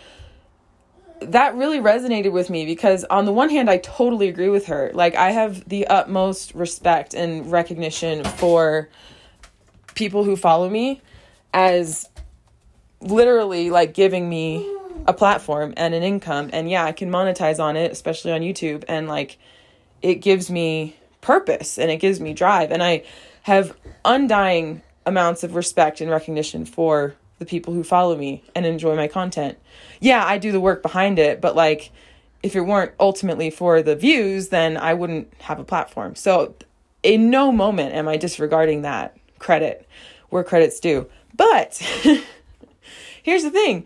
that 1.20 1.54
really 1.54 1.78
resonated 1.78 2.32
with 2.32 2.48
me 2.50 2.64
because 2.64 3.04
on 3.04 3.24
the 3.26 3.32
one 3.32 3.50
hand 3.50 3.68
I 3.68 3.78
totally 3.78 4.28
agree 4.28 4.48
with 4.48 4.66
her. 4.66 4.90
Like 4.94 5.14
I 5.14 5.30
have 5.30 5.68
the 5.68 5.86
utmost 5.86 6.54
respect 6.54 7.12
and 7.12 7.50
recognition 7.52 8.24
for 8.24 8.88
people 9.94 10.24
who 10.24 10.36
follow 10.36 10.70
me 10.70 11.02
as 11.52 12.08
literally 13.00 13.70
like 13.70 13.94
giving 13.94 14.28
me 14.28 14.66
a 15.06 15.12
platform 15.12 15.74
and 15.76 15.94
an 15.94 16.02
income 16.02 16.50
and 16.52 16.70
yeah 16.70 16.84
i 16.84 16.92
can 16.92 17.10
monetize 17.10 17.60
on 17.60 17.76
it 17.76 17.92
especially 17.92 18.32
on 18.32 18.40
youtube 18.40 18.82
and 18.88 19.08
like 19.08 19.38
it 20.02 20.16
gives 20.16 20.50
me 20.50 20.96
purpose 21.20 21.78
and 21.78 21.90
it 21.90 21.98
gives 21.98 22.20
me 22.20 22.32
drive 22.32 22.72
and 22.72 22.82
i 22.82 23.02
have 23.42 23.76
undying 24.04 24.82
amounts 25.04 25.44
of 25.44 25.54
respect 25.54 26.00
and 26.00 26.10
recognition 26.10 26.64
for 26.64 27.14
the 27.38 27.46
people 27.46 27.72
who 27.72 27.84
follow 27.84 28.16
me 28.16 28.42
and 28.54 28.66
enjoy 28.66 28.96
my 28.96 29.06
content. 29.06 29.58
Yeah 30.00 30.24
i 30.24 30.38
do 30.38 30.52
the 30.52 30.60
work 30.60 30.82
behind 30.82 31.18
it 31.18 31.40
but 31.40 31.54
like 31.54 31.92
if 32.42 32.56
it 32.56 32.62
weren't 32.62 32.92
ultimately 32.98 33.50
for 33.50 33.82
the 33.82 33.96
views 33.96 34.48
then 34.48 34.76
i 34.76 34.94
wouldn't 34.94 35.32
have 35.40 35.58
a 35.58 35.64
platform. 35.64 36.14
So 36.14 36.54
in 37.02 37.30
no 37.30 37.52
moment 37.52 37.94
am 37.94 38.08
i 38.08 38.16
disregarding 38.16 38.82
that 38.82 39.16
credit 39.38 39.86
where 40.30 40.42
credit's 40.42 40.80
due. 40.80 41.06
But 41.36 41.80
here's 43.26 43.42
the 43.42 43.50
thing 43.50 43.84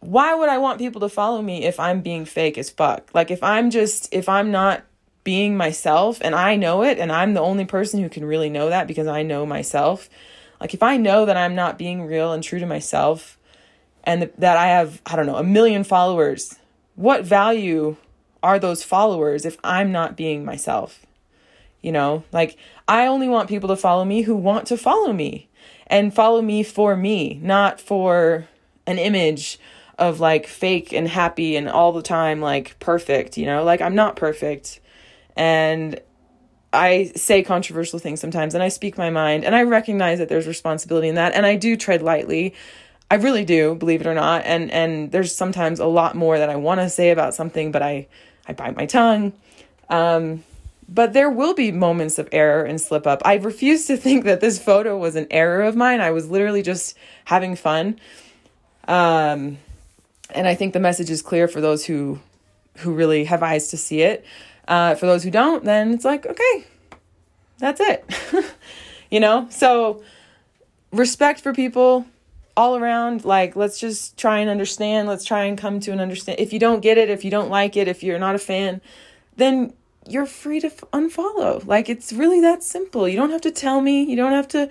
why 0.00 0.34
would 0.34 0.50
I 0.50 0.58
want 0.58 0.78
people 0.78 1.00
to 1.00 1.08
follow 1.08 1.40
me 1.40 1.64
if 1.64 1.80
I'm 1.80 2.02
being 2.02 2.26
fake 2.26 2.58
as 2.58 2.68
fuck? 2.68 3.10
Like 3.14 3.30
if 3.30 3.42
I'm 3.42 3.70
just 3.70 4.12
if 4.12 4.28
I'm 4.28 4.50
not 4.50 4.84
being 5.22 5.56
myself 5.56 6.18
and 6.20 6.34
I 6.34 6.56
know 6.56 6.82
it 6.82 6.98
and 6.98 7.10
I'm 7.10 7.32
the 7.32 7.40
only 7.40 7.64
person 7.64 8.02
who 8.02 8.10
can 8.10 8.26
really 8.26 8.50
know 8.50 8.68
that 8.68 8.86
because 8.86 9.06
I 9.06 9.22
know 9.22 9.46
myself. 9.46 10.10
Like 10.60 10.74
if 10.74 10.82
I 10.82 10.98
know 10.98 11.24
that 11.24 11.38
I'm 11.38 11.54
not 11.54 11.78
being 11.78 12.04
real 12.04 12.32
and 12.32 12.42
true 12.42 12.58
to 12.58 12.66
myself 12.66 13.38
and 14.02 14.30
that 14.36 14.58
I 14.58 14.66
have 14.66 15.00
I 15.06 15.16
don't 15.16 15.26
know, 15.26 15.36
a 15.36 15.44
million 15.44 15.84
followers, 15.84 16.58
what 16.96 17.24
value 17.24 17.96
are 18.42 18.58
those 18.58 18.84
followers 18.84 19.46
if 19.46 19.56
I'm 19.64 19.90
not 19.90 20.16
being 20.16 20.44
myself? 20.44 21.06
You 21.80 21.92
know, 21.92 22.24
like 22.30 22.58
I 22.86 23.06
only 23.06 23.28
want 23.28 23.48
people 23.48 23.70
to 23.70 23.76
follow 23.76 24.04
me 24.04 24.22
who 24.22 24.36
want 24.36 24.66
to 24.66 24.76
follow 24.76 25.14
me 25.14 25.48
and 25.86 26.14
follow 26.14 26.42
me 26.42 26.62
for 26.62 26.96
me, 26.96 27.38
not 27.42 27.80
for 27.80 28.46
an 28.86 28.98
image 28.98 29.58
of 29.98 30.20
like 30.20 30.46
fake 30.46 30.92
and 30.92 31.08
happy 31.08 31.56
and 31.56 31.68
all 31.68 31.92
the 31.92 32.02
time 32.02 32.40
like 32.40 32.78
perfect, 32.80 33.36
you 33.38 33.46
know? 33.46 33.64
Like 33.64 33.80
I'm 33.80 33.94
not 33.94 34.16
perfect. 34.16 34.80
And 35.36 36.00
I 36.72 37.12
say 37.14 37.42
controversial 37.42 37.98
things 37.98 38.20
sometimes 38.20 38.54
and 38.54 38.62
I 38.62 38.68
speak 38.68 38.98
my 38.98 39.10
mind 39.10 39.44
and 39.44 39.54
I 39.54 39.62
recognize 39.62 40.18
that 40.18 40.28
there's 40.28 40.46
responsibility 40.46 41.08
in 41.08 41.14
that 41.14 41.34
and 41.34 41.46
I 41.46 41.56
do 41.56 41.76
tread 41.76 42.02
lightly. 42.02 42.54
I 43.10 43.16
really 43.16 43.44
do, 43.44 43.76
believe 43.76 44.00
it 44.00 44.06
or 44.06 44.14
not. 44.14 44.42
And 44.44 44.70
and 44.70 45.12
there's 45.12 45.34
sometimes 45.34 45.78
a 45.78 45.86
lot 45.86 46.16
more 46.16 46.38
that 46.38 46.50
I 46.50 46.56
want 46.56 46.80
to 46.80 46.90
say 46.90 47.10
about 47.10 47.34
something, 47.34 47.70
but 47.70 47.82
I 47.82 48.08
I 48.48 48.54
bite 48.54 48.76
my 48.76 48.86
tongue. 48.86 49.32
Um 49.88 50.42
but 50.88 51.12
there 51.12 51.30
will 51.30 51.54
be 51.54 51.72
moments 51.72 52.18
of 52.18 52.28
error 52.32 52.64
and 52.64 52.80
slip 52.80 53.06
up. 53.06 53.22
I 53.24 53.34
refuse 53.36 53.86
to 53.86 53.96
think 53.96 54.24
that 54.24 54.40
this 54.40 54.62
photo 54.62 54.96
was 54.98 55.16
an 55.16 55.26
error 55.30 55.62
of 55.62 55.76
mine. 55.76 56.00
I 56.00 56.10
was 56.10 56.30
literally 56.30 56.62
just 56.62 56.96
having 57.24 57.56
fun. 57.56 57.98
Um 58.86 59.58
and 60.30 60.48
I 60.48 60.54
think 60.54 60.72
the 60.72 60.80
message 60.80 61.10
is 61.10 61.22
clear 61.22 61.48
for 61.48 61.60
those 61.60 61.84
who 61.84 62.20
who 62.78 62.92
really 62.92 63.24
have 63.24 63.42
eyes 63.42 63.68
to 63.68 63.76
see 63.76 64.02
it. 64.02 64.24
Uh, 64.66 64.94
for 64.94 65.06
those 65.06 65.22
who 65.22 65.30
don't, 65.30 65.64
then 65.64 65.92
it's 65.92 66.04
like, 66.04 66.26
okay, 66.26 66.66
that's 67.58 67.80
it. 67.80 68.04
you 69.10 69.20
know? 69.20 69.46
So 69.50 70.02
respect 70.90 71.40
for 71.40 71.52
people 71.52 72.06
all 72.56 72.76
around. 72.76 73.24
Like, 73.24 73.56
let's 73.56 73.78
just 73.78 74.16
try 74.16 74.38
and 74.38 74.48
understand. 74.48 75.08
Let's 75.08 75.24
try 75.24 75.44
and 75.44 75.58
come 75.58 75.80
to 75.80 75.92
an 75.92 76.00
understand. 76.00 76.40
If 76.40 76.52
you 76.52 76.58
don't 76.58 76.80
get 76.80 76.98
it, 76.98 77.10
if 77.10 77.24
you 77.24 77.30
don't 77.30 77.50
like 77.50 77.76
it, 77.76 77.88
if 77.88 78.02
you're 78.02 78.18
not 78.18 78.34
a 78.34 78.38
fan, 78.38 78.80
then 79.36 79.72
you're 80.08 80.26
free 80.26 80.60
to 80.60 80.70
unfollow. 80.92 81.66
Like, 81.66 81.88
it's 81.88 82.12
really 82.12 82.40
that 82.40 82.62
simple. 82.62 83.08
You 83.08 83.16
don't 83.16 83.30
have 83.30 83.40
to 83.42 83.50
tell 83.50 83.80
me. 83.80 84.04
You 84.04 84.16
don't 84.16 84.32
have 84.32 84.48
to 84.48 84.68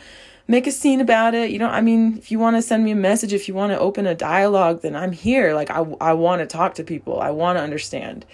make 0.47 0.67
a 0.67 0.71
scene 0.71 1.01
about 1.01 1.33
it. 1.33 1.51
You 1.51 1.59
don't 1.59 1.71
I 1.71 1.81
mean, 1.81 2.17
if 2.17 2.31
you 2.31 2.39
want 2.39 2.55
to 2.55 2.61
send 2.61 2.83
me 2.83 2.91
a 2.91 2.95
message, 2.95 3.33
if 3.33 3.47
you 3.47 3.53
want 3.53 3.71
to 3.71 3.79
open 3.79 4.05
a 4.05 4.15
dialogue, 4.15 4.81
then 4.81 4.95
I'm 4.95 5.11
here. 5.11 5.53
Like, 5.53 5.69
I, 5.69 5.85
I 6.01 6.13
want 6.13 6.41
to 6.41 6.45
talk 6.45 6.75
to 6.75 6.83
people, 6.83 7.19
I 7.19 7.31
want 7.31 7.57
to 7.57 7.63
understand. 7.63 8.25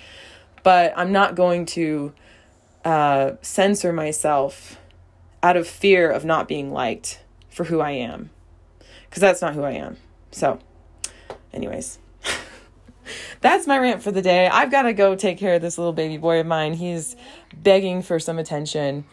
But 0.63 0.93
I'm 0.97 1.12
not 1.12 1.35
going 1.35 1.65
to 1.67 2.13
uh, 2.83 3.31
censor 3.41 3.93
myself 3.93 4.77
out 5.41 5.55
of 5.55 5.67
fear 5.67 6.12
of 6.12 6.25
not 6.25 6.47
being 6.47 6.73
liked 6.73 7.21
for 7.49 7.65
who 7.65 7.79
I 7.79 7.91
am. 7.91 8.29
Because 9.09 9.21
that's 9.21 9.41
not 9.41 9.53
who 9.53 9.63
I 9.63 9.71
am. 9.71 9.97
So, 10.31 10.59
anyways. 11.53 11.97
That's 13.41 13.67
my 13.67 13.77
rant 13.77 14.03
for 14.03 14.11
the 14.11 14.21
day. 14.21 14.47
I've 14.47 14.71
got 14.71 14.83
to 14.83 14.93
go 14.93 15.15
take 15.15 15.37
care 15.37 15.55
of 15.55 15.61
this 15.61 15.77
little 15.77 15.93
baby 15.93 16.17
boy 16.17 16.39
of 16.39 16.47
mine. 16.47 16.73
He's 16.73 17.15
begging 17.55 18.01
for 18.01 18.19
some 18.19 18.39
attention. 18.39 19.05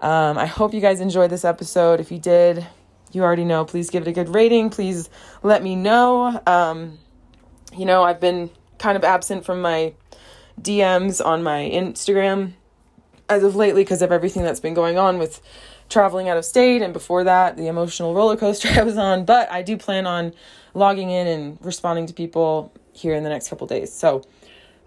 Um, 0.00 0.36
I 0.38 0.46
hope 0.46 0.74
you 0.74 0.80
guys 0.80 1.00
enjoyed 1.00 1.30
this 1.30 1.44
episode. 1.44 2.00
If 2.00 2.12
you 2.12 2.18
did, 2.18 2.66
you 3.12 3.22
already 3.22 3.44
know, 3.44 3.64
please 3.64 3.90
give 3.90 4.02
it 4.02 4.08
a 4.08 4.12
good 4.12 4.34
rating. 4.34 4.70
Please 4.70 5.08
let 5.42 5.62
me 5.62 5.76
know. 5.76 6.40
Um, 6.46 6.98
you 7.76 7.86
know, 7.86 8.02
I've 8.02 8.20
been 8.20 8.50
kind 8.78 8.96
of 8.96 9.04
absent 9.04 9.44
from 9.44 9.62
my 9.62 9.94
DMs 10.60 11.24
on 11.24 11.42
my 11.42 11.70
Instagram 11.72 12.52
as 13.28 13.42
of 13.42 13.56
lately 13.56 13.82
because 13.82 14.02
of 14.02 14.12
everything 14.12 14.42
that's 14.42 14.60
been 14.60 14.74
going 14.74 14.98
on 14.98 15.18
with 15.18 15.40
traveling 15.88 16.28
out 16.28 16.36
of 16.36 16.44
state 16.44 16.82
and 16.82 16.92
before 16.92 17.24
that 17.24 17.56
the 17.56 17.66
emotional 17.66 18.14
roller 18.14 18.36
coaster 18.36 18.68
I 18.74 18.82
was 18.82 18.96
on 18.96 19.24
but 19.24 19.50
I 19.50 19.62
do 19.62 19.76
plan 19.76 20.06
on 20.06 20.32
logging 20.74 21.10
in 21.10 21.26
and 21.26 21.58
responding 21.60 22.06
to 22.06 22.14
people 22.14 22.72
here 22.94 23.14
in 23.14 23.22
the 23.22 23.30
next 23.30 23.48
couple 23.48 23.66
days 23.66 23.92
so 23.92 24.22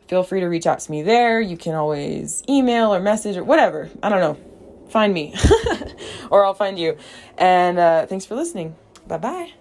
feel 0.07 0.23
free 0.23 0.39
to 0.39 0.47
reach 0.47 0.65
out 0.65 0.79
to 0.79 0.91
me 0.91 1.01
there 1.03 1.39
you 1.39 1.57
can 1.57 1.75
always 1.75 2.43
email 2.49 2.93
or 2.93 2.99
message 2.99 3.37
or 3.37 3.43
whatever 3.43 3.89
I 4.01 4.09
don't 4.09 4.21
know 4.21 4.37
find 4.89 5.13
me 5.13 5.33
or 6.31 6.45
I'll 6.45 6.53
find 6.53 6.79
you. 6.79 6.97
And 7.37 7.77
uh, 7.79 8.05
thanks 8.05 8.25
for 8.25 8.35
listening. 8.35 8.75
Bye 9.07 9.17
bye. 9.17 9.56